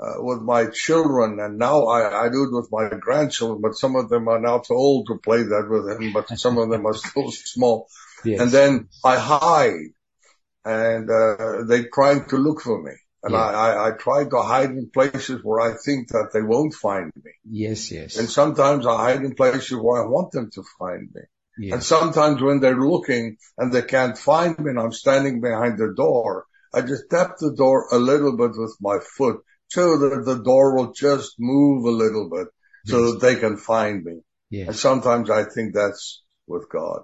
uh, 0.00 0.14
with 0.18 0.40
my 0.40 0.66
children, 0.66 1.38
and 1.40 1.58
now 1.58 1.84
I, 1.84 2.26
I 2.26 2.28
do 2.28 2.44
it 2.44 2.52
with 2.52 2.68
my 2.70 2.88
grandchildren. 2.98 3.60
But 3.62 3.76
some 3.76 3.96
of 3.96 4.08
them 4.08 4.28
are 4.28 4.40
now 4.40 4.58
too 4.58 4.74
old 4.74 5.06
to 5.06 5.18
play 5.18 5.42
that 5.42 5.68
with 5.70 5.86
them, 5.86 6.12
but 6.12 6.28
some 6.38 6.58
of 6.58 6.70
them 6.70 6.86
are 6.86 6.94
still 6.94 7.30
small. 7.30 7.88
Yes. 8.24 8.40
And 8.40 8.50
then 8.50 8.88
I 9.04 9.18
hide, 9.18 9.92
and 10.64 11.08
uh, 11.10 11.64
they 11.64 11.84
trying 11.84 12.28
to 12.28 12.36
look 12.36 12.60
for 12.60 12.82
me. 12.82 12.92
And 13.22 13.32
yeah. 13.32 13.40
I, 13.40 13.52
I, 13.52 13.88
I 13.88 13.90
try 13.92 14.24
to 14.24 14.42
hide 14.42 14.70
in 14.70 14.90
places 14.90 15.40
where 15.42 15.60
I 15.60 15.76
think 15.82 16.08
that 16.08 16.30
they 16.34 16.42
won't 16.42 16.74
find 16.74 17.10
me. 17.16 17.30
Yes, 17.48 17.90
yes. 17.90 18.18
And 18.18 18.28
sometimes 18.28 18.86
I 18.86 18.96
hide 18.96 19.22
in 19.24 19.34
places 19.34 19.72
where 19.72 20.04
I 20.04 20.06
want 20.08 20.32
them 20.32 20.50
to 20.50 20.62
find 20.78 21.08
me. 21.14 21.22
Yes. 21.56 21.72
And 21.72 21.82
sometimes 21.82 22.42
when 22.42 22.60
they're 22.60 22.76
looking 22.76 23.38
and 23.56 23.72
they 23.72 23.82
can't 23.82 24.18
find 24.18 24.58
me 24.58 24.70
and 24.70 24.78
I'm 24.78 24.92
standing 24.92 25.40
behind 25.40 25.78
the 25.78 25.94
door, 25.96 26.44
I 26.74 26.82
just 26.82 27.08
tap 27.08 27.36
the 27.38 27.54
door 27.54 27.86
a 27.92 27.98
little 27.98 28.36
bit 28.36 28.50
with 28.56 28.76
my 28.80 28.98
foot 28.98 29.40
so 29.74 29.98
that 29.98 30.22
the 30.24 30.40
door 30.40 30.76
will 30.76 30.92
just 30.92 31.34
move 31.38 31.84
a 31.84 31.90
little 31.90 32.30
bit 32.30 32.46
so 32.86 33.12
that 33.12 33.20
they 33.20 33.34
can 33.34 33.56
find 33.56 34.04
me. 34.04 34.20
Yes. 34.50 34.68
And 34.68 34.76
sometimes 34.76 35.30
I 35.30 35.42
think 35.44 35.74
that's 35.74 36.22
with 36.46 36.68
God. 36.70 37.02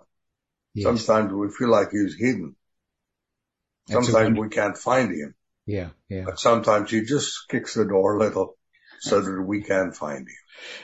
Yes. 0.73 0.85
Sometimes 0.85 1.33
we 1.33 1.49
feel 1.51 1.71
like 1.71 1.89
he's 1.91 2.15
hidden. 2.17 2.55
Sometimes 3.89 4.39
we 4.39 4.49
can't 4.51 4.79
find 4.79 5.11
him. 5.11 5.35
Yeah, 5.67 5.89
yeah. 6.09 6.23
But 6.27 6.39
sometimes 6.39 6.93
he 6.93 7.03
just 7.03 7.49
kicks 7.49 7.75
the 7.75 7.85
door 7.85 8.17
a 8.17 8.21
little 8.21 8.57
so 9.01 9.21
that 9.21 9.43
we 9.43 9.63
can 9.63 9.91
find 9.93 10.29
him. 10.29 10.43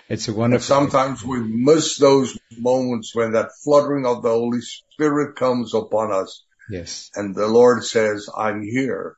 It's 0.09 0.27
a 0.27 0.33
wonderful. 0.33 0.57
And 0.57 0.91
sometimes 0.91 1.23
we 1.23 1.39
miss 1.39 1.99
those 1.99 2.37
moments 2.59 3.15
when 3.15 3.33
that 3.33 3.51
fluttering 3.63 4.07
of 4.07 4.23
the 4.23 4.31
Holy 4.31 4.61
Spirit 4.61 5.37
comes 5.37 5.73
upon 5.73 6.13
us. 6.13 6.45
Yes. 6.69 7.11
And 7.15 7.33
the 7.37 7.47
Lord 7.47 7.85
says, 7.85 8.29
I'm 8.37 8.63
here. 8.63 9.17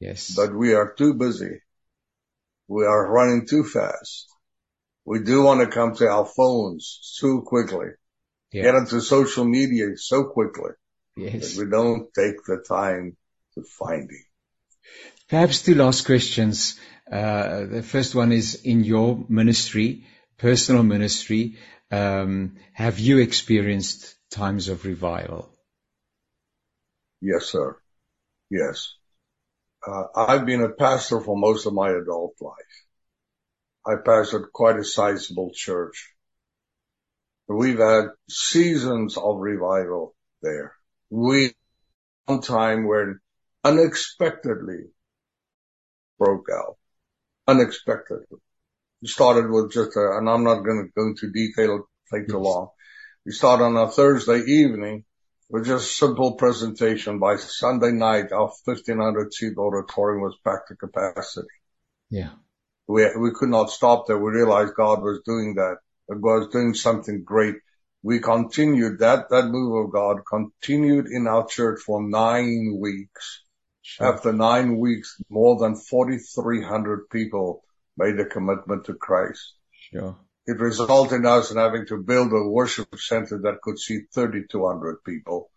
Yes. 0.00 0.34
But 0.34 0.52
we 0.52 0.74
are 0.74 0.94
too 0.94 1.14
busy 1.14 1.60
we 2.68 2.84
are 2.84 3.10
running 3.10 3.46
too 3.46 3.64
fast. 3.64 4.26
We 5.04 5.20
do 5.20 5.42
want 5.42 5.60
to 5.60 5.74
come 5.74 5.94
to 5.96 6.08
our 6.08 6.26
phones 6.26 7.16
too 7.18 7.42
quickly. 7.46 7.88
Yeah. 8.52 8.64
Get 8.64 8.74
into 8.74 9.00
social 9.00 9.44
media 9.44 9.96
so 9.96 10.24
quickly. 10.24 10.70
Yes. 11.16 11.56
That 11.56 11.64
we 11.64 11.70
don't 11.70 12.12
take 12.14 12.36
the 12.46 12.62
time 12.66 13.16
to 13.54 13.62
find 13.62 14.10
it. 14.10 14.26
Perhaps 15.28 15.62
two 15.62 15.74
last 15.74 16.06
questions. 16.06 16.78
Uh, 17.10 17.64
the 17.66 17.82
first 17.82 18.14
one 18.14 18.32
is 18.32 18.62
in 18.64 18.84
your 18.84 19.24
ministry, 19.28 20.04
personal 20.36 20.82
ministry, 20.82 21.56
um, 21.90 22.56
have 22.72 22.98
you 22.98 23.18
experienced 23.18 24.14
times 24.30 24.68
of 24.68 24.84
revival? 24.84 25.50
Yes, 27.20 27.46
sir. 27.46 27.76
Yes. 28.50 28.94
Uh, 29.88 30.04
I've 30.14 30.44
been 30.44 30.62
a 30.62 30.68
pastor 30.68 31.20
for 31.20 31.36
most 31.36 31.66
of 31.66 31.72
my 31.72 31.90
adult 31.90 32.34
life. 32.40 32.52
I 33.86 33.94
pastored 33.94 34.52
quite 34.52 34.76
a 34.76 34.84
sizable 34.84 35.50
church. 35.54 36.12
We've 37.48 37.78
had 37.78 38.08
seasons 38.28 39.16
of 39.16 39.38
revival 39.38 40.14
there. 40.42 40.74
We 41.08 41.54
one 42.26 42.42
time 42.42 42.86
when 42.86 43.20
unexpectedly 43.64 44.90
broke 46.18 46.48
out. 46.52 46.76
Unexpectedly. 47.46 48.38
We 49.00 49.08
started 49.08 49.48
with 49.48 49.72
just 49.72 49.96
a, 49.96 50.18
and 50.18 50.28
I'm 50.28 50.44
not 50.44 50.64
going 50.64 50.84
to 50.84 50.92
go 50.94 51.06
into 51.06 51.32
detail, 51.32 51.88
take 52.12 52.28
too 52.28 52.36
long. 52.38 52.68
We 53.24 53.32
started 53.32 53.64
on 53.64 53.76
a 53.76 53.90
Thursday 53.90 54.40
evening 54.40 55.04
with 55.50 55.66
just 55.66 55.96
simple 55.96 56.34
presentation. 56.34 57.18
By 57.18 57.36
Sunday 57.36 57.92
night, 57.92 58.32
our 58.32 58.50
1500 58.64 59.32
seat 59.32 59.56
auditorium 59.56 60.22
was 60.22 60.36
back 60.44 60.66
to 60.68 60.76
capacity. 60.76 61.48
Yeah. 62.10 62.30
We, 62.86 63.06
we 63.16 63.30
could 63.34 63.48
not 63.48 63.70
stop 63.70 64.06
there. 64.06 64.18
We 64.18 64.30
realized 64.30 64.74
God 64.74 65.02
was 65.02 65.20
doing 65.24 65.54
that. 65.56 65.78
God 66.08 66.20
was 66.20 66.48
doing 66.48 66.74
something 66.74 67.22
great. 67.24 67.56
We 68.02 68.20
continued 68.20 69.00
that, 69.00 69.28
that 69.30 69.46
move 69.46 69.86
of 69.86 69.92
God 69.92 70.18
continued 70.28 71.06
in 71.06 71.26
our 71.26 71.46
church 71.46 71.80
for 71.84 72.02
nine 72.02 72.78
weeks. 72.80 73.42
Sure. 73.82 74.14
After 74.14 74.32
nine 74.32 74.78
weeks, 74.78 75.20
more 75.28 75.58
than 75.58 75.76
4,300 75.76 77.08
people 77.10 77.64
made 77.96 78.20
a 78.20 78.26
commitment 78.26 78.84
to 78.84 78.94
Christ. 78.94 79.54
Sure. 79.72 80.16
It 80.48 80.60
resulted 80.60 81.20
in 81.20 81.26
us 81.26 81.50
in 81.50 81.58
having 81.58 81.84
to 81.88 81.98
build 81.98 82.32
a 82.32 82.48
worship 82.48 82.98
center 82.98 83.38
that 83.42 83.60
could 83.62 83.78
seat 83.78 84.04
3,200 84.14 85.04
people. 85.04 85.50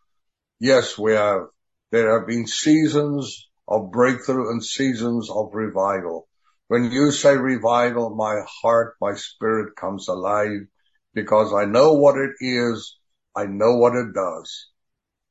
Yes, 0.59 0.97
we 0.97 1.13
have, 1.13 1.43
there 1.91 2.19
have 2.19 2.27
been 2.27 2.45
seasons 2.45 3.47
of 3.69 3.89
breakthrough 3.93 4.51
and 4.51 4.61
seasons 4.61 5.29
of 5.31 5.51
revival. 5.53 6.27
When 6.67 6.91
you 6.91 7.11
say 7.11 7.37
revival, 7.37 8.13
my 8.13 8.41
heart, 8.45 8.97
my 8.99 9.13
spirit 9.13 9.77
comes 9.77 10.09
alive 10.09 10.67
because 11.13 11.53
I 11.53 11.63
know 11.63 11.93
what 11.93 12.17
it 12.17 12.31
is. 12.41 12.97
I 13.33 13.45
know 13.45 13.77
what 13.77 13.95
it 13.95 14.13
does. 14.13 14.67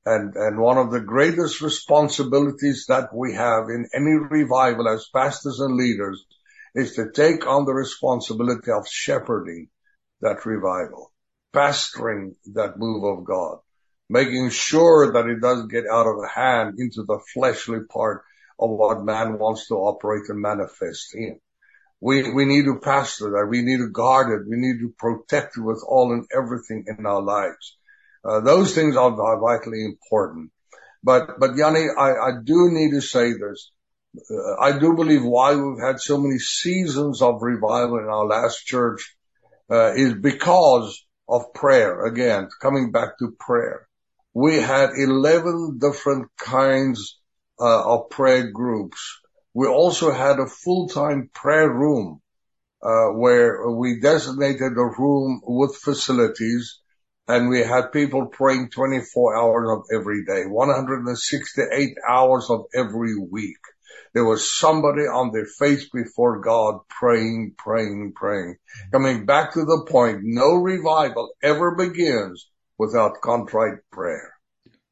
And, 0.07 0.37
and 0.37 0.59
one 0.59 0.79
of 0.79 0.91
the 0.91 1.01
greatest 1.01 1.61
responsibilities 1.61 2.87
that 2.89 3.15
we 3.15 3.35
have 3.35 3.65
in 3.69 3.91
any 3.95 4.15
revival 4.15 4.89
as 4.89 5.07
pastors 5.15 5.61
and 5.61 5.77
leaders 5.77 6.25
is 6.75 6.95
to 6.95 7.11
take 7.11 7.47
on 7.47 7.65
the 7.65 7.73
responsibility 7.73 8.71
of 8.71 8.89
shepherding 8.89 9.69
that 10.21 10.45
revival, 10.47 11.13
pastoring 11.55 12.35
that 12.55 12.79
move 12.79 13.05
of 13.05 13.25
God, 13.25 13.59
making 14.09 14.51
sure 14.51 15.13
that 15.13 15.27
it 15.27 15.41
doesn't 15.41 15.73
get 15.73 15.85
out 15.91 16.07
of 16.07 16.29
hand 16.29 16.75
into 16.79 17.05
the 17.05 17.21
fleshly 17.33 17.81
part 17.91 18.23
of 18.59 18.71
what 18.71 19.05
man 19.05 19.39
wants 19.39 19.69
to 19.69 19.75
operate 19.75 20.29
and 20.29 20.41
manifest 20.41 21.15
in. 21.15 21.41
We, 22.01 22.33
we 22.33 22.47
need 22.47 22.65
to 22.65 22.81
pastor 22.83 23.31
that. 23.31 23.49
We 23.49 23.63
need 23.63 23.79
to 23.79 23.91
guard 23.91 24.41
it. 24.41 24.49
We 24.49 24.57
need 24.57 24.81
to 24.81 24.95
protect 24.99 25.59
it 25.59 25.61
with 25.61 25.83
all 25.87 26.13
and 26.13 26.27
everything 26.35 26.85
in 26.87 27.05
our 27.05 27.23
lives. 27.23 27.77
Uh, 28.25 28.41
those 28.41 28.75
things 28.75 28.97
are, 28.97 29.21
are, 29.21 29.41
vitally 29.41 29.85
important. 29.85 30.51
But, 31.03 31.39
but 31.39 31.57
Jannie, 31.57 31.89
I, 31.97 32.11
I 32.13 32.31
do 32.43 32.71
need 32.71 32.91
to 32.93 33.01
say 33.01 33.33
this. 33.33 33.71
I 34.61 34.79
do 34.79 34.95
believe 34.95 35.25
why 35.25 35.55
we've 35.55 35.83
had 35.83 36.01
so 36.01 36.19
many 36.19 36.39
seasons 36.39 37.23
of 37.23 37.43
revival 37.43 37.99
in 37.99 38.07
our 38.07 38.27
last 38.27 38.65
church 38.67 39.17
uh, 39.71 39.93
is 39.95 40.15
because 40.15 41.05
of 41.29 41.55
prayer. 41.55 42.05
Again, 42.07 42.49
coming 42.61 42.91
back 42.91 43.19
to 43.19 43.37
prayer. 43.39 43.87
We 44.35 44.57
had 44.57 44.91
11 44.97 45.79
different 45.81 46.29
kinds 46.37 47.21
uh, 47.61 47.95
of 47.95 48.11
prayer 48.11 48.51
groups. 48.51 49.21
We 49.55 49.69
also 49.69 50.13
had 50.13 50.39
a 50.39 50.47
full-time 50.47 51.31
prayer 51.35 51.69
room, 51.71 52.21
uh, 52.83 53.09
where 53.09 53.71
we 53.71 54.01
designated 54.01 54.73
a 54.73 54.91
room 54.99 55.41
with 55.45 55.77
facilities 55.77 56.81
and 57.29 57.49
we 57.49 57.61
had 57.61 57.93
people 57.93 58.27
praying 58.27 58.71
24 58.71 59.37
hours 59.37 59.69
of 59.71 59.85
every 59.95 60.25
day, 60.25 60.47
168 60.47 61.97
hours 62.09 62.49
of 62.51 62.65
every 62.75 63.17
week. 63.17 63.59
There 64.15 64.25
was 64.25 64.59
somebody 64.59 65.03
on 65.03 65.33
their 65.33 65.47
face 65.47 65.89
before 65.89 66.41
God 66.41 66.81
praying, 66.89 67.55
praying, 67.59 68.13
praying. 68.17 68.57
Coming 68.93 69.27
back 69.27 69.53
to 69.55 69.65
the 69.65 69.87
point, 69.89 70.21
no 70.23 70.55
revival 70.55 71.33
ever 71.43 71.75
begins 71.75 72.49
without 72.79 73.21
contrite 73.21 73.79
prayer. 73.93 74.40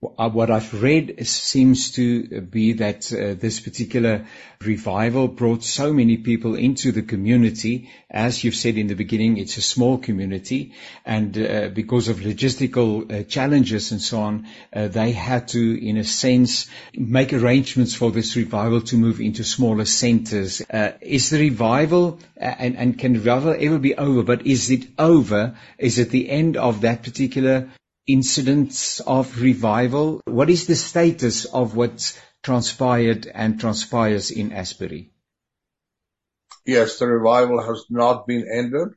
Uh, 0.00 0.30
what 0.30 0.48
I've 0.48 0.80
read 0.80 1.26
seems 1.26 1.90
to 1.92 2.40
be 2.40 2.74
that 2.74 3.12
uh, 3.12 3.34
this 3.34 3.58
particular 3.58 4.26
revival 4.60 5.26
brought 5.26 5.64
so 5.64 5.92
many 5.92 6.18
people 6.18 6.54
into 6.54 6.92
the 6.92 7.02
community. 7.02 7.90
As 8.08 8.44
you've 8.44 8.54
said 8.54 8.78
in 8.78 8.86
the 8.86 8.94
beginning, 8.94 9.38
it's 9.38 9.56
a 9.56 9.62
small 9.62 9.98
community, 9.98 10.72
and 11.04 11.36
uh, 11.36 11.70
because 11.70 12.06
of 12.06 12.18
logistical 12.18 13.10
uh, 13.10 13.24
challenges 13.24 13.90
and 13.90 14.00
so 14.00 14.20
on, 14.20 14.46
uh, 14.72 14.86
they 14.86 15.10
had 15.10 15.48
to, 15.48 15.84
in 15.84 15.96
a 15.96 16.04
sense, 16.04 16.68
make 16.94 17.32
arrangements 17.32 17.94
for 17.94 18.12
this 18.12 18.36
revival 18.36 18.82
to 18.82 18.96
move 18.96 19.20
into 19.20 19.42
smaller 19.42 19.84
centers. 19.84 20.60
Uh, 20.60 20.92
is 21.00 21.30
the 21.30 21.40
revival, 21.40 22.20
and, 22.36 22.76
and 22.76 23.00
can 23.00 23.14
revival 23.14 23.56
ever 23.58 23.80
be 23.80 23.96
over? 23.96 24.22
But 24.22 24.46
is 24.46 24.70
it 24.70 24.86
over? 24.96 25.56
Is 25.76 25.98
it 25.98 26.10
the 26.10 26.30
end 26.30 26.56
of 26.56 26.82
that 26.82 27.02
particular 27.02 27.68
incidents 28.08 29.00
of 29.00 29.40
revival? 29.40 30.20
What 30.24 30.50
is 30.50 30.66
the 30.66 30.74
status 30.74 31.44
of 31.44 31.76
what 31.76 32.18
transpired 32.42 33.30
and 33.32 33.60
transpires 33.60 34.30
in 34.30 34.52
Asbury? 34.52 35.12
Yes, 36.66 36.98
the 36.98 37.06
revival 37.06 37.62
has 37.62 37.84
not 37.90 38.26
been 38.26 38.46
ended. 38.50 38.88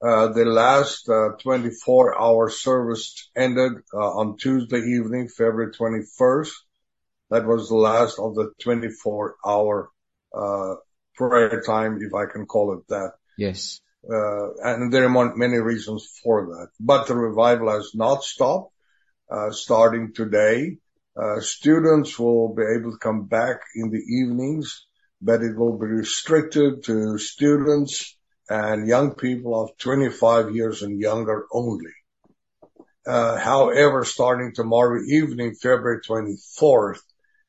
Uh, 0.00 0.28
the 0.28 0.44
last 0.44 1.08
uh, 1.08 1.30
24 1.42 2.20
hour 2.20 2.50
service 2.50 3.30
ended 3.36 3.72
uh, 3.92 3.98
on 3.98 4.36
Tuesday 4.36 4.78
evening, 4.78 5.28
February 5.28 5.72
21st. 5.72 6.52
That 7.30 7.46
was 7.46 7.68
the 7.68 7.76
last 7.76 8.18
of 8.18 8.34
the 8.34 8.52
24 8.62 9.36
hour 9.44 9.90
uh, 10.32 10.74
prayer 11.14 11.62
time, 11.62 11.98
if 12.00 12.14
I 12.14 12.26
can 12.26 12.46
call 12.46 12.74
it 12.74 12.86
that. 12.88 13.12
Yes. 13.36 13.80
Uh, 14.04 14.54
and 14.62 14.92
there 14.92 15.04
are 15.04 15.36
many 15.36 15.58
reasons 15.58 16.06
for 16.22 16.46
that. 16.46 16.68
But 16.78 17.06
the 17.06 17.16
revival 17.16 17.70
has 17.70 17.92
not 17.94 18.22
stopped. 18.22 18.72
Uh, 19.30 19.50
starting 19.50 20.14
today, 20.14 20.78
uh, 21.14 21.40
students 21.40 22.18
will 22.18 22.54
be 22.54 22.62
able 22.62 22.92
to 22.92 22.98
come 22.98 23.26
back 23.26 23.60
in 23.74 23.90
the 23.90 23.98
evenings, 23.98 24.86
but 25.20 25.42
it 25.42 25.54
will 25.54 25.76
be 25.76 25.86
restricted 25.86 26.84
to 26.84 27.18
students 27.18 28.16
and 28.48 28.88
young 28.88 29.14
people 29.14 29.60
of 29.60 29.76
25 29.76 30.54
years 30.54 30.82
and 30.82 30.98
younger 30.98 31.46
only. 31.52 31.90
However, 33.06 34.04
starting 34.04 34.54
tomorrow 34.54 35.00
evening, 35.02 35.54
February 35.54 36.00
24th, 36.06 37.00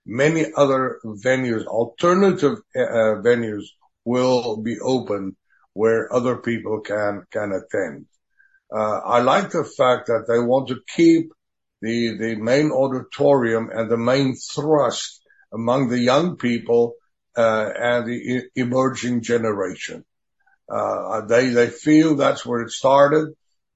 many 0.05 0.45
other 0.55 0.99
venues, 1.05 1.65
alternative 1.65 2.59
venues 2.75 3.65
will 4.03 4.57
be 4.61 4.79
open 4.79 5.35
where 5.79 6.13
other 6.13 6.35
people 6.49 6.81
can, 6.81 7.23
can 7.31 7.49
attend. 7.59 8.05
Uh, 8.75 8.99
I 9.15 9.19
like 9.21 9.51
the 9.51 9.63
fact 9.63 10.07
that 10.07 10.25
they 10.27 10.39
want 10.39 10.67
to 10.67 10.81
keep 10.95 11.31
the, 11.81 12.17
the 12.17 12.35
main 12.35 12.71
auditorium 12.71 13.69
and 13.73 13.89
the 13.89 13.97
main 14.11 14.35
thrust 14.53 15.21
among 15.53 15.87
the 15.87 15.97
young 15.97 16.35
people, 16.35 16.95
uh, 17.37 17.69
and 17.73 18.05
the 18.05 18.43
emerging 18.55 19.21
generation. 19.21 20.03
Uh, 20.69 21.21
they, 21.21 21.47
they 21.49 21.69
feel 21.69 22.15
that's 22.15 22.45
where 22.45 22.61
it 22.61 22.71
started 22.71 23.29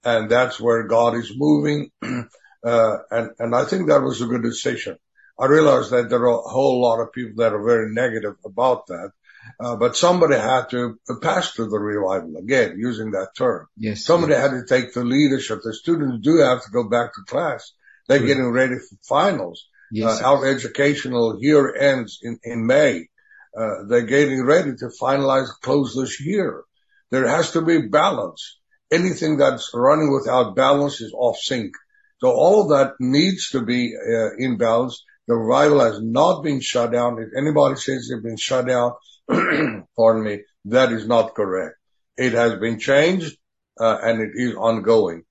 and 0.04 0.30
that's 0.30 0.60
where 0.60 0.88
God 0.88 1.16
is 1.16 1.32
moving. 1.34 1.90
uh, 2.04 2.98
and, 3.10 3.30
and 3.40 3.56
I 3.56 3.64
think 3.64 3.88
that 3.88 4.02
was 4.02 4.22
a 4.22 4.28
good 4.28 4.44
decision. 4.44 4.98
I 5.40 5.46
realize 5.46 5.90
that 5.92 6.10
there 6.10 6.28
are 6.28 6.40
a 6.40 6.50
whole 6.50 6.82
lot 6.82 7.02
of 7.02 7.14
people 7.14 7.36
that 7.38 7.54
are 7.54 7.64
very 7.64 7.94
negative 7.94 8.36
about 8.46 8.88
that. 8.88 9.12
Uh, 9.60 9.76
but 9.76 9.96
somebody 9.96 10.36
had 10.36 10.70
to 10.70 10.98
pastor 11.22 11.66
the 11.66 11.80
revival 11.80 12.38
again, 12.38 12.76
using 12.78 13.12
that 13.12 13.30
term. 13.38 13.68
Yes. 13.78 14.04
Somebody 14.06 14.34
yes. 14.34 14.42
had 14.42 14.52
to 14.52 14.66
take 14.68 14.94
the 14.94 15.04
leadership. 15.04 15.60
The 15.64 15.74
students 15.74 16.24
do 16.24 16.38
have 16.38 16.64
to 16.64 16.72
go 16.72 16.90
back 16.90 17.14
to 17.14 17.22
class. 17.28 17.74
They're 18.08 18.20
True. 18.20 18.28
getting 18.28 18.52
ready 18.52 18.76
for 18.76 18.98
finals. 19.08 19.68
Yes. 19.92 20.22
Uh, 20.22 20.26
our 20.26 20.46
educational 20.48 21.38
year 21.40 21.76
ends 21.76 22.20
in, 22.22 22.40
in 22.44 22.66
May. 22.66 23.10
Uh, 23.56 23.84
they're 23.88 24.02
getting 24.02 24.44
ready 24.44 24.72
to 24.76 24.90
finalize, 25.00 25.50
close 25.62 25.96
this 25.96 26.20
year. 26.20 26.64
There 27.12 27.28
has 27.28 27.52
to 27.52 27.62
be 27.62 27.88
balance. 27.88 28.60
Anything 28.92 29.38
that's 29.38 29.72
running 29.74 30.12
without 30.12 30.56
balance 30.56 31.00
is 31.02 31.14
off 31.14 31.38
sync. 31.38 31.74
So 32.20 32.32
all 32.32 32.64
of 32.64 32.70
that 32.70 32.94
needs 33.00 33.50
to 33.50 33.62
be 33.62 33.94
uh, 33.96 34.36
in 34.38 34.58
balance. 34.58 35.04
The 35.28 35.36
revival 35.36 35.82
has 35.82 36.02
not 36.02 36.42
been 36.42 36.60
shut 36.60 36.92
down. 36.92 37.22
If 37.22 37.30
anybody 37.38 37.76
says 37.76 38.10
it's 38.12 38.24
been 38.24 38.38
shut 38.38 38.68
down, 38.68 38.94
pardon 39.96 40.24
me, 40.24 40.42
that 40.66 40.92
is 40.92 41.08
not 41.08 41.36
correct. 41.36 41.76
It 42.18 42.34
has 42.34 42.60
been 42.60 42.80
changed, 42.80 43.38
uh, 43.80 43.98
and 44.02 44.22
it 44.22 44.32
is 44.36 44.56
ongoing. 44.56 45.24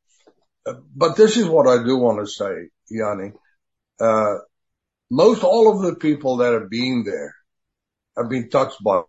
But 0.94 1.16
this 1.16 1.36
is 1.36 1.46
what 1.46 1.66
I 1.66 1.82
do 1.84 1.96
want 1.96 2.20
to 2.20 2.26
say, 2.26 2.70
Jannie. 2.90 3.32
Uh, 4.00 4.38
most 5.10 5.44
all 5.44 5.74
of 5.74 5.82
the 5.82 5.96
people 5.96 6.38
that 6.38 6.52
have 6.52 6.70
been 6.70 7.04
there 7.04 7.34
have 8.16 8.28
been 8.28 8.48
touched 8.48 8.82
by 8.82 9.02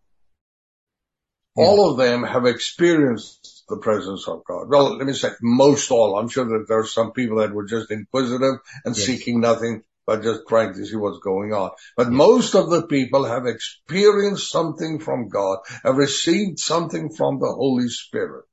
all 1.55 1.91
of 1.91 1.97
them 1.97 2.23
have 2.23 2.45
experienced 2.45 3.63
the 3.69 3.77
presence 3.77 4.27
of 4.27 4.43
God. 4.43 4.69
Well, 4.69 4.97
let 4.97 5.05
me 5.05 5.13
say 5.13 5.29
most 5.41 5.91
all. 5.91 6.17
I'm 6.17 6.27
sure 6.27 6.45
that 6.45 6.65
there 6.67 6.79
are 6.79 6.85
some 6.85 7.11
people 7.11 7.37
that 7.37 7.53
were 7.53 7.65
just 7.65 7.91
inquisitive 7.91 8.55
and 8.85 8.97
yes. 8.97 9.05
seeking 9.05 9.39
nothing. 9.39 9.83
By 10.05 10.17
just 10.17 10.41
trying 10.47 10.73
to 10.73 10.85
see 10.85 10.95
what's 10.95 11.19
going 11.19 11.53
on. 11.53 11.71
But 11.95 12.11
most 12.11 12.55
of 12.55 12.69
the 12.69 12.87
people 12.87 13.25
have 13.25 13.45
experienced 13.45 14.49
something 14.51 14.99
from 14.99 15.29
God, 15.29 15.59
have 15.83 15.97
received 15.97 16.59
something 16.59 17.09
from 17.09 17.39
the 17.39 17.51
Holy 17.51 17.87
Spirit. 17.87 18.45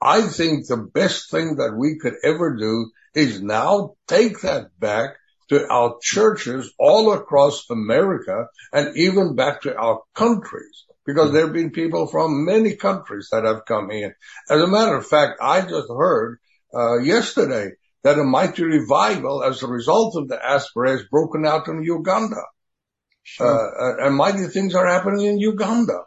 I 0.00 0.22
think 0.22 0.66
the 0.66 0.76
best 0.76 1.30
thing 1.30 1.56
that 1.56 1.76
we 1.76 1.98
could 1.98 2.14
ever 2.22 2.56
do 2.56 2.90
is 3.14 3.42
now 3.42 3.94
take 4.06 4.40
that 4.42 4.78
back 4.78 5.16
to 5.48 5.66
our 5.68 5.96
churches 6.02 6.72
all 6.78 7.12
across 7.12 7.68
America 7.70 8.46
and 8.72 8.96
even 8.96 9.36
back 9.36 9.62
to 9.62 9.76
our 9.76 10.02
countries 10.14 10.84
because 11.06 11.32
there 11.32 11.44
have 11.44 11.52
been 11.52 11.70
people 11.70 12.06
from 12.08 12.44
many 12.44 12.74
countries 12.74 13.28
that 13.30 13.44
have 13.44 13.64
come 13.64 13.90
in. 13.90 14.12
As 14.50 14.60
a 14.60 14.66
matter 14.66 14.96
of 14.96 15.06
fact, 15.06 15.38
I 15.40 15.60
just 15.62 15.88
heard 15.88 16.38
uh, 16.74 16.98
yesterday 16.98 17.70
that 18.06 18.20
a 18.20 18.24
mighty 18.24 18.62
revival 18.62 19.42
as 19.42 19.64
a 19.64 19.66
result 19.66 20.14
of 20.16 20.28
the 20.28 20.38
Asbury 20.40 20.90
has 20.90 21.02
broken 21.10 21.44
out 21.44 21.66
in 21.66 21.82
Uganda. 21.82 22.42
Sure. 23.24 23.48
Uh, 23.48 24.04
uh, 24.04 24.06
and 24.06 24.14
mighty 24.14 24.46
things 24.46 24.76
are 24.76 24.86
happening 24.86 25.26
in 25.26 25.40
Uganda 25.40 26.04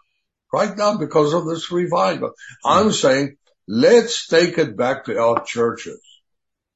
right 0.54 0.78
now 0.78 0.98
because 0.98 1.34
of 1.34 1.46
this 1.46 1.70
revival. 1.74 2.32
I'm 2.64 2.94
saying 2.94 3.36
let's 3.68 4.28
take 4.28 4.58
it 4.58 4.78
back 4.78 5.06
to 5.06 5.20
our 5.20 5.44
churches, 5.44 6.00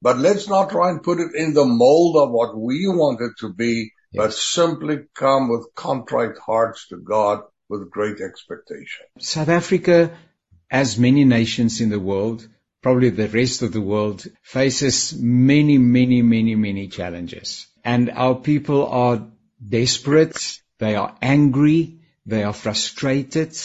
but 0.02 0.18
let's 0.18 0.46
not 0.46 0.68
try 0.68 0.90
and 0.90 1.02
put 1.02 1.18
it 1.20 1.34
in 1.34 1.54
the 1.54 1.64
mold 1.64 2.18
of 2.18 2.30
what 2.30 2.54
we 2.54 2.86
want 2.86 3.22
it 3.22 3.32
to 3.38 3.50
be, 3.50 3.92
yes. 4.12 4.22
but 4.22 4.34
simply 4.34 4.98
come 5.14 5.48
with 5.48 5.74
contrite 5.74 6.36
hearts 6.36 6.88
to 6.88 6.98
God 6.98 7.44
with 7.70 7.90
great 7.90 8.20
expectation. 8.20 9.06
South 9.18 9.48
Africa, 9.48 10.14
as 10.70 10.98
many 10.98 11.24
nations 11.24 11.80
in 11.80 11.88
the 11.88 11.98
world, 11.98 12.46
probably 12.84 13.08
the 13.08 13.28
rest 13.28 13.62
of 13.62 13.72
the 13.72 13.80
world, 13.80 14.26
faces 14.42 15.18
many, 15.18 15.78
many, 15.78 16.20
many, 16.20 16.54
many 16.54 16.86
challenges. 16.86 17.66
And 17.82 18.10
our 18.10 18.34
people 18.34 18.86
are 18.86 19.26
desperate, 19.66 20.60
they 20.78 20.94
are 20.94 21.16
angry, 21.22 22.00
they 22.26 22.42
are 22.42 22.52
frustrated, 22.52 23.56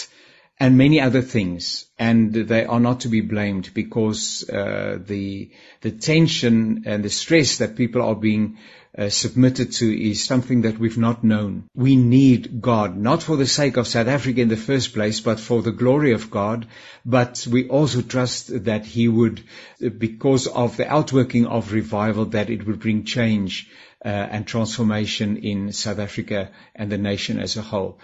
and 0.58 0.78
many 0.78 1.02
other 1.02 1.22
things. 1.22 1.86
And 2.00 2.34
they 2.34 2.64
are 2.64 2.80
not 2.80 3.02
to 3.02 3.10
be 3.10 3.20
blamed 3.20 3.74
because 3.74 4.50
uh, 4.50 5.00
the 5.06 5.52
the 5.82 5.92
tension 5.92 6.84
and 6.86 7.04
the 7.04 7.10
stress 7.10 7.58
that 7.58 7.76
people 7.76 8.02
are 8.02 8.16
being 8.16 8.58
uh, 9.00 9.10
submitted 9.10 9.72
to 9.72 10.10
is 10.10 10.24
something 10.24 10.64
that 10.64 10.78
we've 10.78 10.98
not 10.98 11.24
known. 11.24 11.70
We 11.74 11.96
need 11.96 12.62
God, 12.62 12.98
not 12.98 13.24
for 13.24 13.38
the 13.38 13.48
sake 13.48 13.78
of 13.78 13.88
South 13.88 14.08
Africa 14.08 14.42
in 14.42 14.50
the 14.50 14.58
first 14.58 14.94
place, 14.94 15.22
but 15.22 15.40
for 15.40 15.62
the 15.62 15.72
glory 15.72 16.12
of 16.12 16.30
God. 16.30 16.68
But 17.06 17.48
we 17.50 17.70
also 17.70 18.02
trust 18.02 18.66
that 18.66 18.86
He 18.86 19.08
would, 19.08 19.42
because 19.80 20.48
of 20.48 20.76
the 20.76 20.92
outworking 20.92 21.46
of 21.46 21.72
revival, 21.72 22.26
that 22.26 22.50
it 22.50 22.68
would 22.68 22.82
bring 22.82 23.06
change 23.06 23.70
uh, 24.04 24.10
and 24.10 24.46
transformation 24.46 25.38
in 25.38 25.72
South 25.72 26.00
Africa 26.00 26.52
and 26.76 26.92
the 26.92 26.98
nation 26.98 27.40
as 27.40 27.56
a 27.56 27.62
whole. 27.62 28.00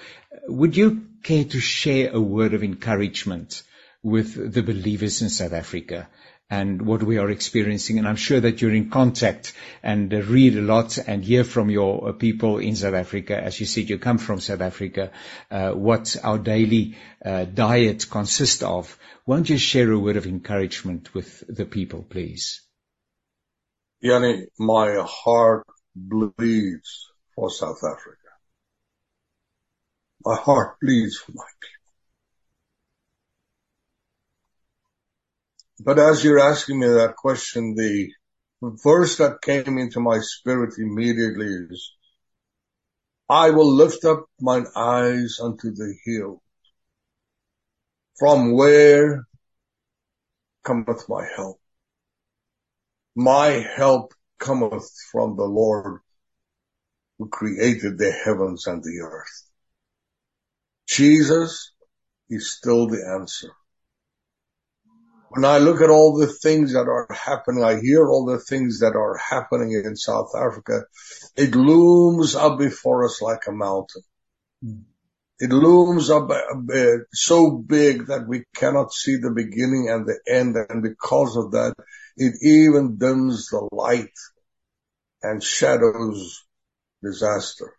Would 0.47 0.77
you 0.77 1.07
care 1.23 1.43
to 1.43 1.59
share 1.59 2.11
a 2.11 2.21
word 2.21 2.53
of 2.53 2.63
encouragement 2.63 3.63
with 4.01 4.53
the 4.53 4.63
believers 4.63 5.21
in 5.21 5.29
South 5.29 5.53
Africa? 5.53 6.07
And 6.49 6.83
what 6.83 7.01
we 7.01 7.17
are 7.17 7.31
experiencing. 7.31 7.97
And 7.97 8.07
I'm 8.07 8.15
sure 8.17 8.39
that 8.39 8.61
you're 8.61 8.73
in 8.73 8.91
contact 8.91 9.53
and 9.81 10.13
read 10.13 10.55
a 10.55 10.61
lot 10.61 10.99
and 10.99 11.23
hear 11.23 11.43
from 11.43 11.71
your 11.71 12.09
uh, 12.09 12.11
people 12.11 12.59
in 12.59 12.75
South 12.75 12.93
Africa. 12.93 13.35
As 13.35 13.59
you 13.59 13.65
said, 13.65 13.89
you 13.89 13.97
come 13.97 14.19
from 14.19 14.39
South 14.39 14.61
Africa, 14.61 15.11
uh, 15.49 15.71
what 15.71 16.15
our 16.23 16.37
daily 16.37 16.97
uh, 17.23 17.45
diet 17.45 18.07
consists 18.09 18.61
of. 18.61 18.97
Won't 19.25 19.49
you 19.49 19.57
share 19.57 19.91
a 19.91 19.97
word 19.97 20.17
of 20.17 20.27
encouragement 20.27 21.15
with 21.15 21.43
the 21.49 21.65
people, 21.65 22.03
please? 22.03 22.61
Jannie, 24.03 24.45
my 24.59 25.03
heart 25.03 25.65
bleeds 25.95 27.07
for 27.33 27.49
South 27.49 27.83
Africa. 27.83 28.17
My 30.23 30.35
heart 30.35 30.77
bleeds 30.79 31.17
for 31.17 31.31
my 31.31 31.43
people. 31.59 31.74
But 35.79 35.99
as 35.99 36.23
you're 36.23 36.39
asking 36.39 36.79
me 36.79 36.87
that 36.87 37.15
question, 37.17 37.75
the 37.75 38.09
verse 38.61 39.17
that 39.17 39.41
came 39.41 39.77
into 39.77 39.99
my 39.99 40.19
spirit 40.19 40.75
immediately 40.77 41.47
is, 41.69 41.91
I 43.27 43.49
will 43.49 43.73
lift 43.73 44.05
up 44.05 44.25
mine 44.39 44.67
eyes 44.75 45.39
unto 45.41 45.71
the 45.71 45.93
hill. 46.05 46.41
From 48.17 48.53
where 48.53 49.25
cometh 50.63 51.09
my 51.09 51.27
help? 51.35 51.59
My 53.15 53.47
help 53.75 54.13
cometh 54.39 54.89
from 55.11 55.35
the 55.35 55.43
Lord 55.43 55.99
who 57.17 57.27
created 57.27 57.97
the 57.97 58.11
heavens 58.11 58.65
and 58.67 58.81
the 58.81 59.01
earth. 59.03 59.43
Jesus 60.87 61.71
is 62.29 62.51
still 62.51 62.87
the 62.87 63.05
answer 63.19 63.51
when 65.35 65.43
I 65.45 65.57
look 65.57 65.81
at 65.81 65.89
all 65.89 66.17
the 66.17 66.27
things 66.27 66.73
that 66.73 66.87
are 66.87 67.07
happening, 67.11 67.63
I 67.63 67.79
hear 67.81 68.07
all 68.07 68.25
the 68.25 68.39
things 68.39 68.79
that 68.79 68.95
are 68.95 69.17
happening 69.17 69.73
in 69.73 69.97
South 69.97 70.29
Africa, 70.33 70.85
it 71.35 71.55
looms 71.55 72.35
up 72.35 72.57
before 72.57 73.05
us 73.05 73.21
like 73.21 73.41
a 73.47 73.51
mountain. 73.51 74.01
It 75.37 75.51
looms 75.51 76.09
up 76.09 76.29
uh, 76.29 76.97
so 77.11 77.51
big 77.51 78.07
that 78.07 78.25
we 78.27 78.45
cannot 78.55 78.93
see 78.93 79.17
the 79.17 79.31
beginning 79.31 79.89
and 79.89 80.07
the 80.07 80.17
end. 80.25 80.55
And 80.69 80.81
because 80.81 81.35
of 81.35 81.51
that, 81.51 81.73
it 82.15 82.35
even 82.41 82.97
dims 82.97 83.47
the 83.47 83.67
light 83.73 84.15
and 85.21 85.43
shadows 85.43 86.45
disaster. 87.03 87.73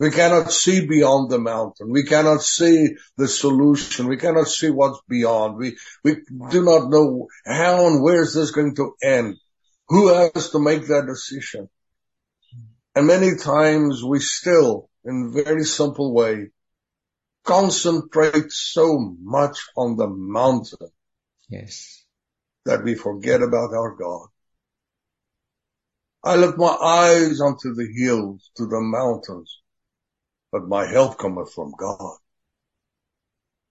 We 0.00 0.12
cannot 0.12 0.52
see 0.52 0.86
beyond 0.86 1.28
the 1.28 1.40
mountain. 1.40 1.90
We 1.90 2.04
cannot 2.04 2.42
see 2.42 2.94
the 3.16 3.26
solution. 3.26 4.06
We 4.06 4.16
cannot 4.16 4.46
see 4.46 4.70
what's 4.70 5.00
beyond. 5.08 5.56
We, 5.56 5.76
we 6.04 6.18
do 6.50 6.64
not 6.64 6.88
know 6.88 7.26
how 7.44 7.88
and 7.88 8.00
where 8.00 8.22
is 8.22 8.32
this 8.32 8.52
going 8.52 8.76
to 8.76 8.94
end. 9.02 9.36
Who 9.88 10.08
has 10.08 10.50
to 10.50 10.60
make 10.60 10.86
that 10.86 11.06
decision? 11.06 11.68
And 12.94 13.08
many 13.08 13.36
times 13.36 14.04
we 14.04 14.20
still, 14.20 14.88
in 15.04 15.32
very 15.32 15.64
simple 15.64 16.14
way, 16.14 16.50
concentrate 17.44 18.52
so 18.52 19.16
much 19.20 19.66
on 19.76 19.96
the 19.96 20.06
mountain. 20.06 20.90
Yes. 21.48 22.04
That 22.66 22.84
we 22.84 22.94
forget 22.94 23.42
about 23.42 23.72
our 23.72 23.96
God. 23.96 24.28
I 26.22 26.36
lift 26.36 26.58
my 26.58 26.66
eyes 26.68 27.40
onto 27.40 27.74
the 27.74 27.88
hills, 27.96 28.50
to 28.58 28.66
the 28.66 28.80
mountains 28.80 29.58
but 30.52 30.68
my 30.68 30.86
help 30.86 31.18
cometh 31.18 31.52
from 31.52 31.72
God. 31.78 32.16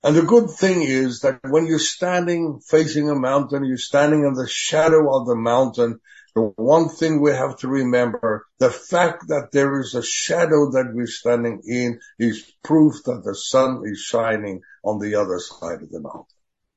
And 0.03 0.15
the 0.15 0.21
good 0.21 0.49
thing 0.49 0.83
is 0.83 1.21
that 1.21 1.39
when 1.43 1.65
you're 1.65 1.79
standing 1.79 2.59
facing 2.59 3.09
a 3.09 3.15
mountain, 3.15 3.65
you're 3.65 3.77
standing 3.77 4.23
in 4.25 4.33
the 4.33 4.47
shadow 4.47 5.17
of 5.17 5.27
the 5.27 5.35
mountain, 5.35 5.99
the 6.35 6.41
one 6.55 6.89
thing 6.89 7.19
we 7.19 7.31
have 7.31 7.57
to 7.57 7.67
remember, 7.67 8.45
the 8.59 8.69
fact 8.69 9.29
that 9.29 9.49
there 9.51 9.79
is 9.79 9.95
a 9.95 10.03
shadow 10.03 10.71
that 10.71 10.91
we're 10.93 11.07
standing 11.07 11.61
in 11.65 11.99
is 12.19 12.49
proof 12.63 13.03
that 13.05 13.23
the 13.25 13.33
sun 13.33 13.81
is 13.85 13.99
shining 13.99 14.61
on 14.83 14.99
the 14.99 15.15
other 15.15 15.39
side 15.39 15.81
of 15.81 15.89
the 15.89 15.99
mountain. 15.99 16.25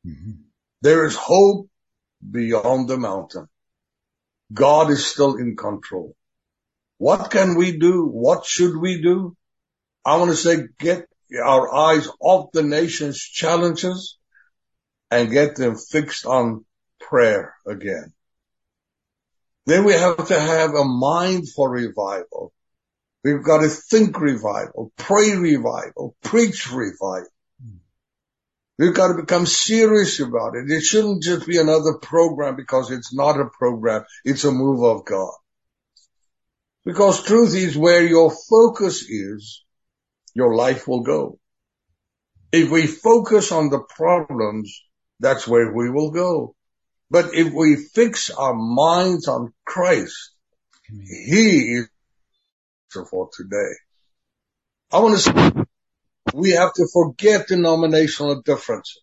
Mm-hmm. 0.07 0.33
There 0.81 1.05
is 1.05 1.15
hope 1.15 1.69
beyond 2.29 2.89
the 2.89 2.97
mountain. 2.97 3.49
God 4.53 4.91
is 4.91 5.07
still 5.07 5.37
in 5.37 5.57
control. 5.57 6.17
What 6.97 7.31
can 7.31 7.55
we 7.55 7.79
do? 7.79 8.07
What 8.07 8.47
should 8.47 8.77
we 8.77 9.03
do? 9.03 9.37
I 10.05 10.17
want 10.17 10.31
to 10.31 10.37
say 10.37 10.67
get 10.79 11.07
our 11.45 11.73
eyes 11.73 12.09
off 12.21 12.53
the 12.53 12.63
nation's 12.63 13.21
challenges 13.21 14.19
and 15.11 15.31
get 15.31 15.57
them 15.57 15.77
fixed 15.77 16.27
on 16.27 16.65
prayer 17.01 17.55
again. 17.67 18.13
Then 19.67 19.85
we 19.85 19.93
have 19.93 20.29
to 20.29 20.41
have 20.41 20.75
a 20.75 20.85
mind 20.85 21.49
for 21.49 21.71
revival. 21.71 22.53
We've 23.23 23.45
got 23.45 23.59
to 23.59 23.69
think 23.69 24.19
revival, 24.19 24.93
pray 24.97 25.37
revival, 25.37 26.17
preach 26.23 26.73
revival. 26.73 27.29
We've 28.79 28.95
got 28.95 29.09
to 29.09 29.23
become 29.23 29.45
serious 29.45 30.21
about 30.21 30.57
it. 30.57 30.71
It 30.71 30.81
shouldn't 30.81 31.23
just 31.23 31.47
be 31.47 31.59
another 31.59 31.99
program 32.01 32.57
because 32.57 32.91
it's 32.91 33.13
not 33.13 33.39
a 33.39 33.51
program. 33.59 34.05
It's 34.25 34.45
a 34.45 34.51
move 34.51 34.83
of 34.83 35.05
God. 35.05 35.35
Because 36.87 37.23
truth 37.23 37.55
is 37.55 37.77
where 37.77 38.03
your 38.03 38.31
focus 38.31 39.03
is, 39.03 39.63
your 40.35 40.55
life 40.55 40.87
will 40.87 41.03
go. 41.03 41.39
If 42.53 42.71
we 42.71 42.87
focus 42.87 43.53
on 43.53 43.71
the 43.71 43.81
problems, 43.81 44.83
that's 45.21 45.47
where 45.47 45.73
we 45.73 45.91
will 45.91 46.11
go. 46.11 46.55
But 47.11 47.35
if 47.35 47.53
we 47.53 47.77
fix 47.77 48.31
our 48.31 48.55
minds 48.55 49.29
on 49.29 49.53
Christ, 49.65 50.33
He 50.89 51.75
is 51.75 51.89
for 52.93 53.29
today. 53.33 53.73
I 54.93 54.99
want 54.99 55.17
to 55.17 55.21
say 55.21 55.65
we 56.35 56.51
have 56.51 56.73
to 56.75 56.89
forget 56.93 57.49
denominational 57.49 58.43
differences. 58.43 59.03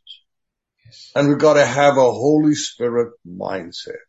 Yes. 0.85 1.11
And 1.15 1.29
we've 1.29 1.37
got 1.37 1.53
to 1.53 1.65
have 1.65 1.97
a 1.97 2.11
Holy 2.11 2.55
Spirit 2.55 3.13
mindset. 3.25 4.03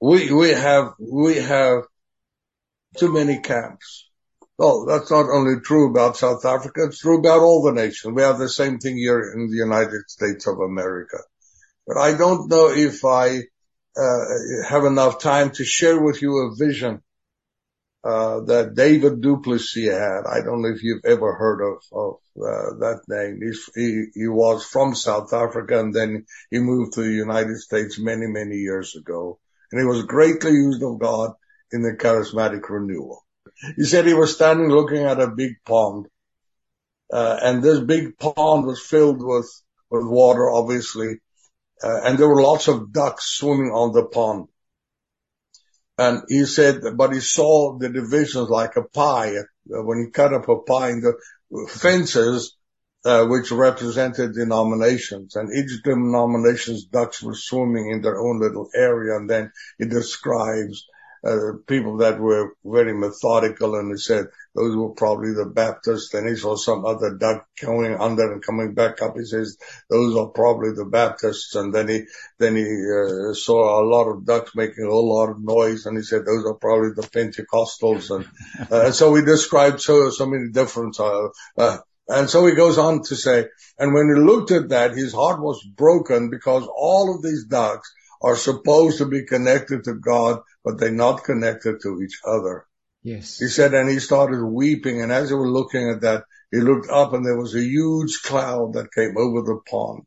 We, 0.00 0.32
we 0.32 0.50
have, 0.50 0.94
we 0.98 1.36
have 1.36 1.82
too 2.96 3.12
many 3.12 3.40
camps. 3.40 4.09
Well, 4.60 4.84
that's 4.84 5.10
not 5.10 5.30
only 5.30 5.58
true 5.62 5.88
about 5.88 6.18
South 6.18 6.44
Africa, 6.44 6.84
it's 6.84 7.00
true 7.00 7.18
about 7.20 7.40
all 7.40 7.62
the 7.62 7.72
nations. 7.72 8.12
We 8.14 8.20
have 8.20 8.38
the 8.38 8.46
same 8.46 8.78
thing 8.78 8.98
here 8.98 9.32
in 9.34 9.48
the 9.48 9.56
United 9.56 10.02
States 10.10 10.46
of 10.46 10.58
America. 10.58 11.16
But 11.86 11.96
I 11.96 12.14
don't 12.14 12.50
know 12.50 12.68
if 12.68 13.02
I 13.02 13.38
uh, 13.96 14.24
have 14.68 14.84
enough 14.84 15.18
time 15.18 15.50
to 15.52 15.64
share 15.64 15.98
with 15.98 16.20
you 16.20 16.36
a 16.36 16.54
vision 16.62 17.00
uh, 18.04 18.40
that 18.40 18.74
David 18.74 19.22
du 19.22 19.40
Plessis 19.40 19.94
had. 19.94 20.24
I 20.30 20.42
don't 20.42 20.60
know 20.60 20.68
if 20.68 20.82
you've 20.82 21.06
ever 21.06 21.32
heard 21.36 21.62
of, 21.62 21.78
of 21.90 22.14
uh, 22.36 22.76
that 22.80 23.00
name. 23.08 23.40
He, 23.74 24.08
he 24.12 24.28
was 24.28 24.62
from 24.62 24.94
South 24.94 25.32
Africa 25.32 25.80
and 25.80 25.94
then 25.94 26.26
he 26.50 26.58
moved 26.58 26.92
to 26.92 27.02
the 27.02 27.10
United 27.10 27.56
States 27.56 27.98
many, 27.98 28.26
many 28.26 28.56
years 28.56 28.94
ago. 28.94 29.38
And 29.72 29.80
he 29.80 29.86
was 29.86 30.04
greatly 30.04 30.50
used 30.50 30.82
of 30.82 30.98
God 30.98 31.30
in 31.72 31.80
the 31.80 31.96
charismatic 31.96 32.68
renewal. 32.68 33.24
He 33.76 33.84
said 33.84 34.06
he 34.06 34.14
was 34.14 34.34
standing 34.34 34.68
looking 34.68 35.04
at 35.04 35.20
a 35.20 35.28
big 35.28 35.52
pond. 35.64 36.06
Uh, 37.12 37.38
and 37.42 37.62
this 37.62 37.80
big 37.80 38.18
pond 38.18 38.66
was 38.66 38.80
filled 38.80 39.20
with, 39.20 39.50
with 39.90 40.06
water, 40.06 40.50
obviously. 40.50 41.20
Uh, 41.82 42.00
and 42.04 42.18
there 42.18 42.28
were 42.28 42.42
lots 42.42 42.68
of 42.68 42.92
ducks 42.92 43.24
swimming 43.26 43.70
on 43.70 43.92
the 43.92 44.04
pond. 44.04 44.46
And 45.98 46.22
he 46.28 46.46
said, 46.46 46.80
but 46.96 47.12
he 47.12 47.20
saw 47.20 47.78
the 47.78 47.90
divisions 47.90 48.48
like 48.48 48.76
a 48.76 48.82
pie. 48.82 49.36
Uh, 49.36 49.82
when 49.82 50.02
he 50.02 50.10
cut 50.10 50.32
up 50.32 50.48
a 50.48 50.56
pie 50.62 50.90
in 50.90 51.00
the 51.00 51.68
fences, 51.68 52.56
uh, 53.04 53.24
which 53.26 53.50
represented 53.50 54.34
denominations 54.34 55.36
and 55.36 55.50
each 55.54 55.82
denomination's 55.82 56.84
ducks 56.84 57.22
were 57.22 57.34
swimming 57.34 57.90
in 57.90 58.02
their 58.02 58.20
own 58.20 58.40
little 58.40 58.68
area. 58.74 59.16
And 59.16 59.28
then 59.28 59.52
he 59.78 59.86
describes 59.86 60.86
people 61.66 61.98
that 61.98 62.18
were 62.18 62.54
very 62.64 62.94
methodical 62.94 63.74
and 63.74 63.92
he 63.92 63.98
said 63.98 64.26
those 64.54 64.74
were 64.74 64.90
probably 64.90 65.32
the 65.32 65.44
Baptists. 65.44 66.10
Then 66.10 66.26
he 66.26 66.34
saw 66.34 66.56
some 66.56 66.84
other 66.84 67.14
duck 67.14 67.46
going 67.60 67.94
under 68.00 68.32
and 68.32 68.44
coming 68.44 68.74
back 68.74 69.02
up. 69.02 69.16
He 69.16 69.24
says 69.24 69.58
those 69.88 70.16
are 70.16 70.28
probably 70.28 70.72
the 70.72 70.86
Baptists. 70.86 71.54
And 71.54 71.74
then 71.74 71.88
he, 71.88 72.04
then 72.38 72.56
he 72.56 72.64
uh, 72.64 73.34
saw 73.34 73.82
a 73.82 73.86
lot 73.86 74.10
of 74.10 74.24
ducks 74.24 74.52
making 74.54 74.84
a 74.84 74.90
whole 74.90 75.14
lot 75.14 75.30
of 75.30 75.40
noise 75.40 75.86
and 75.86 75.96
he 75.96 76.02
said 76.02 76.24
those 76.24 76.46
are 76.46 76.54
probably 76.54 76.90
the 76.96 77.02
Pentecostals. 77.02 78.14
And, 78.14 78.70
uh, 78.70 78.90
so 78.92 79.14
he 79.14 79.22
described 79.22 79.80
so, 79.80 80.10
so 80.10 80.26
many 80.26 80.50
different, 80.50 80.98
uh, 80.98 81.28
uh, 81.58 81.78
and 82.08 82.28
so 82.28 82.44
he 82.46 82.54
goes 82.54 82.76
on 82.76 83.02
to 83.04 83.14
say, 83.14 83.46
and 83.78 83.94
when 83.94 84.12
he 84.12 84.20
looked 84.20 84.50
at 84.50 84.70
that, 84.70 84.92
his 84.92 85.12
heart 85.12 85.40
was 85.40 85.62
broken 85.64 86.28
because 86.28 86.66
all 86.66 87.14
of 87.14 87.22
these 87.22 87.44
ducks 87.44 87.92
are 88.20 88.36
supposed 88.36 88.98
to 88.98 89.06
be 89.06 89.24
connected 89.24 89.84
to 89.84 89.94
God, 89.94 90.40
but 90.64 90.78
they're 90.78 90.90
not 90.90 91.24
connected 91.24 91.80
to 91.82 92.02
each 92.02 92.20
other. 92.26 92.66
Yes. 93.02 93.38
He 93.38 93.48
said, 93.48 93.72
and 93.72 93.88
he 93.88 93.98
started 93.98 94.44
weeping. 94.44 95.00
And 95.00 95.10
as 95.10 95.30
he 95.30 95.34
was 95.34 95.48
looking 95.48 95.88
at 95.88 96.02
that, 96.02 96.24
he 96.50 96.58
looked 96.58 96.90
up 96.90 97.14
and 97.14 97.24
there 97.24 97.38
was 97.38 97.54
a 97.54 97.62
huge 97.62 98.20
cloud 98.22 98.74
that 98.74 98.92
came 98.92 99.16
over 99.16 99.42
the 99.42 99.60
pond. 99.68 100.02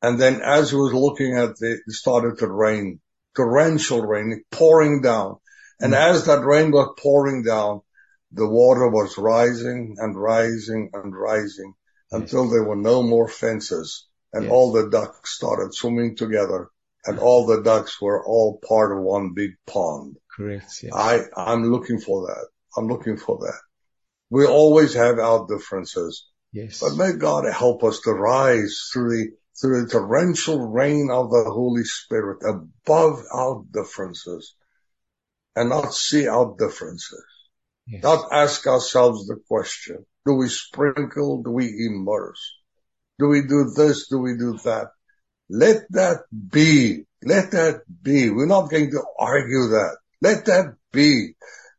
And 0.00 0.18
then 0.18 0.40
as 0.42 0.70
he 0.70 0.76
was 0.76 0.92
looking 0.92 1.36
at 1.36 1.50
it, 1.60 1.80
it 1.86 1.92
started 1.92 2.38
to 2.38 2.50
rain, 2.50 3.00
torrential 3.36 4.02
rain, 4.02 4.42
pouring 4.50 5.00
down. 5.00 5.36
And 5.80 5.92
mm-hmm. 5.92 6.14
as 6.14 6.26
that 6.26 6.44
rain 6.44 6.72
was 6.72 6.94
pouring 6.98 7.44
down, 7.44 7.82
the 8.32 8.48
water 8.48 8.88
was 8.88 9.16
rising 9.16 9.96
and 9.98 10.20
rising 10.20 10.90
and 10.92 11.14
rising 11.14 11.74
yes. 12.10 12.20
until 12.20 12.50
there 12.50 12.64
were 12.64 12.76
no 12.76 13.02
more 13.02 13.28
fences 13.28 14.08
and 14.32 14.44
yes. 14.44 14.52
all 14.52 14.72
the 14.72 14.88
ducks 14.90 15.36
started 15.36 15.74
swimming 15.74 16.16
together 16.16 16.68
and 17.04 17.18
all 17.18 17.46
the 17.46 17.62
ducks 17.62 18.00
were 18.00 18.24
all 18.24 18.60
part 18.66 18.96
of 18.96 19.02
one 19.02 19.32
big 19.34 19.50
pond. 19.66 20.16
Correct. 20.36 20.82
Yes. 20.82 20.92
I, 20.94 21.20
I'm 21.36 21.64
looking 21.64 22.00
for 22.00 22.28
that. 22.28 22.46
I'm 22.76 22.86
looking 22.86 23.16
for 23.16 23.38
that. 23.38 23.60
We 24.30 24.46
always 24.46 24.94
have 24.94 25.18
our 25.18 25.46
differences. 25.46 26.26
Yes. 26.52 26.80
But 26.80 26.96
may 26.96 27.12
God 27.18 27.44
help 27.52 27.84
us 27.84 28.00
to 28.00 28.12
rise 28.12 28.88
through 28.92 29.10
the, 29.10 29.30
through 29.60 29.84
the 29.84 29.90
torrential 29.90 30.60
rain 30.60 31.08
of 31.10 31.30
the 31.30 31.44
Holy 31.44 31.84
Spirit 31.84 32.38
above 32.42 33.22
our 33.34 33.64
differences 33.72 34.54
and 35.54 35.68
not 35.68 35.92
see 35.92 36.28
our 36.28 36.54
differences. 36.58 37.24
Yes. 37.86 38.02
Not 38.02 38.28
ask 38.32 38.66
ourselves 38.66 39.26
the 39.26 39.36
question, 39.48 40.06
do 40.24 40.34
we 40.34 40.48
sprinkle? 40.48 41.42
Do 41.42 41.50
we 41.50 41.66
immerse? 41.90 42.54
Do 43.18 43.28
we 43.28 43.42
do 43.42 43.72
this? 43.76 44.08
Do 44.08 44.18
we 44.18 44.36
do 44.38 44.58
that? 44.64 44.88
Let 45.52 45.82
that 45.90 46.22
be. 46.50 47.04
Let 47.22 47.50
that 47.50 47.82
be. 48.02 48.30
We're 48.30 48.46
not 48.46 48.70
going 48.70 48.90
to 48.90 49.02
argue 49.18 49.68
that. 49.68 49.98
Let 50.22 50.46
that 50.46 50.76
be. 50.92 51.34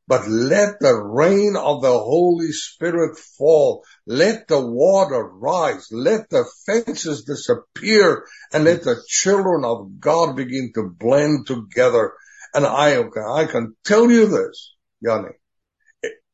But 0.08 0.28
let 0.28 0.80
the 0.80 0.94
rain 0.94 1.56
of 1.56 1.82
the 1.82 1.98
Holy 1.98 2.52
Spirit 2.52 3.18
fall. 3.18 3.84
Let 4.06 4.48
the 4.48 4.64
water 4.64 5.24
rise. 5.24 5.88
Let 5.92 6.30
the 6.30 6.46
fences 6.68 7.24
disappear 7.24 8.26
and 8.54 8.64
let 8.64 8.84
the 8.84 9.02
children 9.08 9.66
of 9.66 10.00
God 10.00 10.36
begin 10.36 10.72
to 10.76 10.92
blend 10.96 11.48
together. 11.48 12.14
And 12.54 12.68
I, 12.68 13.02
I 13.02 13.46
can 13.46 13.76
tell 13.84 14.12
you 14.12 14.28
this, 14.28 14.76
Jannie, 15.04 15.40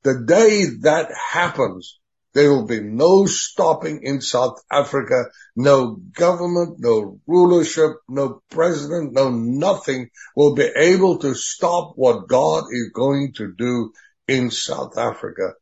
the 0.03 0.25
day 0.25 0.65
that 0.81 1.09
happens, 1.31 1.98
there 2.39 2.53
will 2.53 2.65
be 2.65 2.79
no 2.79 3.25
stopping 3.25 4.03
in 4.03 4.21
South 4.21 4.63
Africa, 4.71 5.25
no 5.57 5.95
government, 5.95 6.77
no 6.79 7.19
rulership, 7.27 7.97
no 8.07 8.41
president, 8.49 9.11
no 9.11 9.29
nothing 9.29 10.09
will 10.37 10.55
be 10.55 10.69
able 10.73 11.17
to 11.19 11.33
stop 11.33 11.93
what 11.97 12.29
God 12.29 12.63
is 12.71 12.91
going 12.93 13.33
to 13.33 13.51
do 13.51 13.91
in 14.29 14.51
South 14.51 14.97
Africa. 14.97 15.55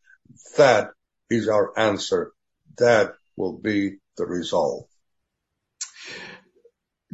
That 0.58 0.92
is 1.32 1.48
our 1.48 1.74
answer. 1.80 2.32
That 2.78 3.16
will 3.36 3.58
be 3.58 3.98
the 4.16 4.28
resolve. 4.28 4.86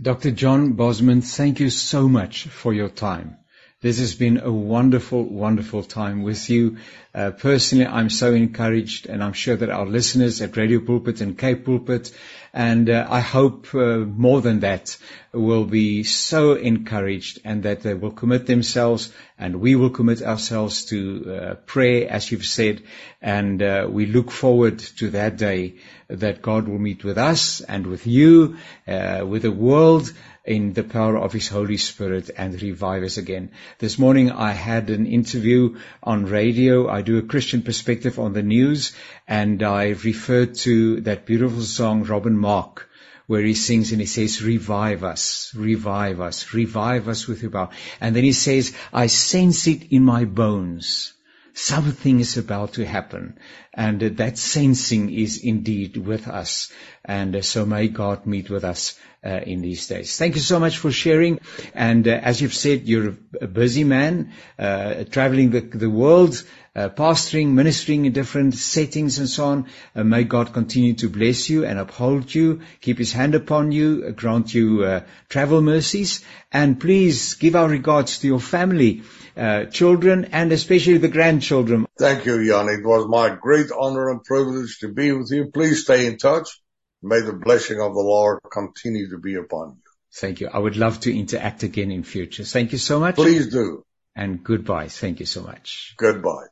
Dr. 0.02 0.32
John 0.32 0.74
Bosman, 0.74 1.22
thank 1.22 1.62
you 1.62 1.70
so 1.70 2.10
much 2.10 2.48
for 2.48 2.74
your 2.74 2.90
time. 2.90 3.38
This 3.84 4.00
has 4.00 4.16
been 4.16 4.40
a 4.40 4.52
wonderful, 4.52 5.24
wonderful 5.24 5.84
time 5.84 6.24
with 6.24 6.50
you. 6.50 6.78
Uh, 7.16 7.30
personally, 7.30 7.86
I'm 7.86 8.10
so 8.10 8.34
encouraged, 8.34 9.06
and 9.06 9.24
I'm 9.24 9.34
sure 9.34 9.56
that 9.56 9.70
our 9.70 9.86
listeners 9.86 10.42
at 10.42 10.58
Radio 10.58 10.80
Pulpit 10.80 11.22
and 11.22 11.38
Cape 11.38 11.64
Pulpit, 11.64 12.12
and 12.52 12.90
uh, 12.90 13.06
I 13.08 13.20
hope 13.20 13.68
uh, 13.76 13.98
more 13.98 14.42
than 14.42 14.62
that, 14.62 14.98
will 15.32 15.66
be 15.66 16.04
so 16.04 16.54
encouraged 16.56 17.40
and 17.46 17.64
that 17.64 17.82
they 17.82 17.94
will 17.94 18.12
commit 18.12 18.48
themselves, 18.48 19.14
and 19.38 19.62
we 19.62 19.76
will 19.76 19.92
commit 19.92 20.24
ourselves 20.24 20.86
to 20.86 21.40
uh, 21.40 21.54
prayer, 21.68 22.10
as 22.10 22.32
you've 22.32 22.48
said, 22.48 22.82
and 23.22 23.62
uh, 23.62 23.88
we 23.88 24.08
look 24.08 24.32
forward 24.32 24.80
to 24.80 25.12
that 25.12 25.38
day 25.38 25.76
that 26.08 26.42
God 26.42 26.68
will 26.68 26.80
meet 26.80 27.04
with 27.04 27.20
us 27.20 27.62
and 27.62 27.86
with 27.86 28.08
you, 28.08 28.58
uh, 28.88 29.24
with 29.24 29.44
the 29.44 29.52
world, 29.52 30.12
in 30.46 30.74
the 30.74 30.84
power 30.84 31.18
of 31.18 31.32
His 31.32 31.48
Holy 31.48 31.78
Spirit 31.78 32.30
and 32.38 32.62
revive 32.62 33.04
us 33.04 33.18
again. 33.18 33.52
This 33.80 33.98
morning 33.98 34.30
I 34.32 34.52
had 34.52 34.90
an 34.90 35.06
interview 35.06 35.78
on 36.02 36.26
radio. 36.26 36.90
I 36.90 37.02
do 37.04 37.18
a 37.18 37.22
Christian 37.22 37.62
perspective 37.62 38.20
on 38.20 38.34
the 38.34 38.44
news 38.44 38.94
and 39.28 39.62
I 39.62 39.90
refer 39.90 40.46
to 40.46 41.02
that 41.02 41.26
beautiful 41.26 41.62
song, 41.62 42.04
Robin 42.04 42.38
Mark, 42.38 42.90
where 43.28 43.42
he 43.42 43.54
sings 43.54 43.92
and 43.92 44.02
he 44.02 44.08
says, 44.08 44.44
revive 44.44 45.04
us, 45.04 45.54
revive 45.56 46.20
us, 46.20 46.54
revive 46.54 47.08
us 47.08 47.28
with 47.28 47.42
your 47.42 47.52
power. 47.52 47.70
And 48.02 48.16
then 48.16 48.24
he 48.24 48.34
says, 48.34 48.76
I 48.92 49.08
sense 49.08 49.68
it 49.68 49.92
in 49.92 50.04
my 50.04 50.26
bones. 50.26 51.14
Something 51.54 52.20
is 52.20 52.38
about 52.38 52.74
to 52.74 52.86
happen. 52.86 53.38
And 53.74 54.00
that 54.00 54.38
sensing 54.38 55.14
is 55.14 55.44
indeed 55.44 55.98
with 55.98 56.28
us. 56.28 56.72
And 57.06 57.44
so 57.46 57.66
may 57.66 57.88
God 57.88 58.26
meet 58.26 58.50
with 58.50 58.64
us 58.64 58.98
uh, 59.24 59.40
in 59.46 59.62
these 59.62 59.88
days. 59.88 60.18
Thank 60.18 60.36
you 60.36 60.42
so 60.42 60.60
much 60.60 60.78
for 60.78 60.92
sharing. 60.92 61.40
And 61.74 62.08
uh, 62.08 62.12
as 62.12 62.42
you've 62.42 62.54
said, 62.54 62.88
you're 62.88 63.16
a 63.40 63.48
busy 63.48 63.84
man, 63.84 64.34
uh, 64.60 65.06
traveling 65.06 65.52
the, 65.52 65.62
the 65.62 65.90
world, 65.90 66.44
uh, 66.76 66.90
pastoring, 66.90 67.50
ministering 67.50 68.06
in 68.06 68.14
different 68.14 68.56
settings 68.56 69.20
and 69.20 69.30
so 69.30 69.46
on. 69.46 69.68
Uh, 69.96 70.04
may 70.04 70.24
God 70.24 70.54
continue 70.54 70.94
to 70.96 71.10
bless 71.10 71.50
you 71.50 71.66
and 71.66 71.80
uphold 71.80 72.34
you, 72.34 72.62
keep 72.82 72.98
His 72.98 73.14
hand 73.14 73.36
upon 73.36 73.72
you, 73.72 74.06
uh, 74.08 74.12
grant 74.12 74.54
you 74.54 75.02
travel 75.30 75.62
mercies, 75.62 76.26
and 76.52 76.80
please 76.80 77.36
give 77.36 77.56
our 77.56 77.68
regards 77.68 78.20
to 78.20 78.28
your 78.28 78.40
family. 78.40 79.04
Uh, 79.36 79.66
children 79.66 80.26
and 80.32 80.52
especially 80.52 81.00
the 81.00 81.08
grandchildren. 81.08 81.88
Thank 81.98 82.26
you, 82.26 82.46
Jan. 82.46 82.70
It 82.70 82.86
was 82.86 83.08
my 83.08 83.34
great 83.34 83.72
honor 83.72 84.12
and 84.12 84.24
privilege 84.24 84.78
to 84.82 84.94
be 84.94 85.12
with 85.12 85.32
you. 85.32 85.50
Please 85.52 85.82
stay 85.82 86.06
in 86.06 86.18
touch. 86.18 86.62
May 87.02 87.22
the 87.22 87.34
blessing 87.34 87.82
of 87.82 87.96
the 87.96 88.00
Lord 88.00 88.40
continue 88.52 89.10
to 89.10 89.18
be 89.18 89.36
upon 89.36 89.70
you. 89.70 89.82
Thank 90.14 90.40
you. 90.40 90.50
I 90.54 90.60
would 90.60 90.78
love 90.78 91.00
to 91.02 91.18
interact 91.18 91.64
again 91.64 91.90
in 91.90 92.04
future. 92.04 92.44
Thank 92.44 92.74
you 92.74 92.78
so 92.78 93.00
much. 93.00 93.16
Please 93.16 93.48
do. 93.48 93.84
And 94.16 94.44
goodbye. 94.44 94.88
Thank 94.90 95.20
you 95.20 95.26
so 95.26 95.42
much. 95.42 95.96
Goodbye. 95.98 96.48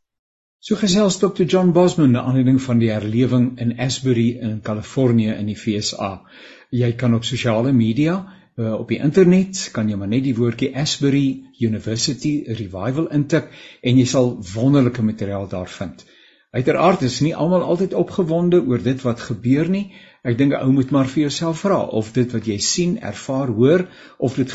So 0.59 0.75
gesels 0.75 1.19
Dr. 1.19 1.45
John 1.45 1.71
Bosman 1.73 2.11
na 2.11 2.25
aanleiding 2.25 2.59
van 2.61 2.79
die 2.79 2.89
herlewing 2.89 3.59
in 3.59 3.79
Asbury 3.79 4.39
in 4.41 4.61
Kalifornië 4.61 5.38
in 5.38 5.47
die 5.49 5.57
VSA. 5.57 6.11
Jy 6.69 6.91
kan 6.97 7.13
op 7.13 7.25
sosiale 7.25 7.71
media 7.73 8.19
uh, 8.62 8.74
op 8.80 8.91
die 8.93 8.99
internet 9.01 9.70
kan 9.76 9.89
jy 9.89 9.97
maar 9.97 10.12
net 10.12 10.24
die 10.28 10.36
woordjie 10.38 10.72
Asbury 10.78 11.26
University 11.59 12.34
Revival 12.47 13.09
intik 13.18 13.49
en 13.82 13.97
jy 13.97 14.05
sal 14.05 14.36
wonderlike 14.53 15.03
materiaal 15.05 15.49
daar 15.51 15.70
vind. 15.70 16.05
Uiteraard 16.52 17.02
is 17.08 17.22
nie 17.24 17.36
almal 17.36 17.62
altyd 17.64 17.93
opgewonde 17.95 18.58
oor 18.68 18.82
dit 18.84 19.04
wat 19.08 19.22
gebeur 19.24 19.70
nie. 19.72 19.84
Ek 20.28 20.36
dink 20.38 20.52
'n 20.56 20.64
ou 20.66 20.72
moet 20.78 20.89
maar 20.91 21.08
vir 21.12 21.22
jouself 21.22 21.62
vra 21.64 21.78
of 21.99 22.10
dit 22.18 22.34
wat 22.36 22.49
jy 22.49 22.58
sien, 22.66 22.97
ervaar, 23.12 23.54
hoor 23.60 23.84
of 24.18 24.36
dit 24.36 24.52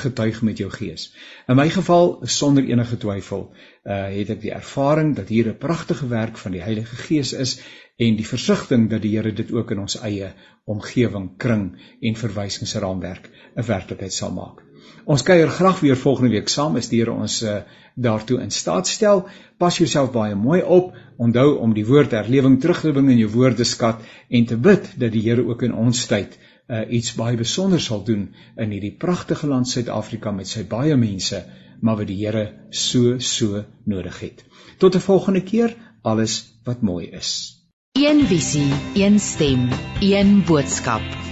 getuig 0.00 0.40
met 0.48 0.58
jou 0.58 0.70
gees. 0.70 1.04
In 1.48 1.56
my 1.56 1.68
geval, 1.76 2.10
sonder 2.38 2.66
enige 2.66 2.98
twyfel, 3.04 3.46
uh 3.86 4.00
het 4.16 4.34
ek 4.34 4.42
die 4.42 4.52
ervaring 4.56 5.14
dat 5.20 5.28
hier 5.28 5.52
'n 5.52 5.62
pragtige 5.66 6.08
werk 6.08 6.42
van 6.42 6.58
die 6.58 6.64
Heilige 6.66 6.96
Gees 7.04 7.32
is 7.32 7.60
en 7.96 8.16
die 8.16 8.26
versigtiging 8.26 8.90
dat 8.90 9.02
die 9.02 9.14
Here 9.16 9.32
dit 9.32 9.52
ook 9.52 9.70
in 9.70 9.78
ons 9.78 10.00
eie 10.02 10.34
omgewing, 10.64 11.36
kring 11.36 11.64
en 12.00 12.22
verwysingsraamwerk 12.26 13.30
'n 13.56 13.66
werklikheid 13.66 14.12
sal 14.12 14.32
maak. 14.32 14.71
Ons 15.04 15.22
kuier 15.26 15.50
graag 15.50 15.80
weer 15.80 15.96
volgende 15.96 16.30
week 16.30 16.48
saam 16.48 16.76
as 16.78 16.88
die 16.88 17.00
Here 17.00 17.12
ons 17.12 17.40
uh, 17.42 17.62
daartoe 17.94 18.40
in 18.42 18.50
staat 18.50 18.86
stel. 18.86 19.24
Pas 19.58 19.78
jouself 19.78 20.12
baie 20.14 20.34
mooi 20.34 20.62
op. 20.62 20.92
Onthou 21.18 21.58
om 21.58 21.74
die 21.74 21.86
woord 21.86 22.14
herlewing 22.14 22.60
terug 22.60 22.80
te 22.80 22.92
bring 22.92 23.10
in 23.10 23.18
jou 23.18 23.30
woordeskat 23.34 24.02
en 24.28 24.46
te 24.46 24.56
bid 24.56 24.92
dat 24.98 25.12
die 25.12 25.24
Here 25.26 25.44
ook 25.46 25.62
in 25.66 25.74
ons 25.74 26.06
tyd 26.06 26.38
uh, 26.68 26.84
iets 26.88 27.14
baie 27.18 27.36
besonder 27.36 27.80
sal 27.80 28.04
doen 28.06 28.28
in 28.56 28.70
hierdie 28.70 28.94
pragtige 28.98 29.50
land 29.50 29.68
Suid-Afrika 29.68 30.32
met 30.32 30.50
sy 30.50 30.64
baie 30.68 30.96
mense, 30.96 31.42
maar 31.82 31.98
wat 32.00 32.10
die 32.10 32.20
Here 32.22 32.46
so 32.70 33.18
so 33.18 33.64
nodig 33.84 34.20
het. 34.22 34.46
Tot 34.78 34.94
'n 34.96 35.06
volgende 35.08 35.42
keer, 35.42 35.76
alles 36.02 36.58
wat 36.64 36.82
mooi 36.82 37.06
is. 37.10 37.58
Een 37.98 38.26
visie, 38.26 38.72
een 38.94 39.20
stem, 39.20 39.68
een 40.00 40.42
boodskap. 40.46 41.31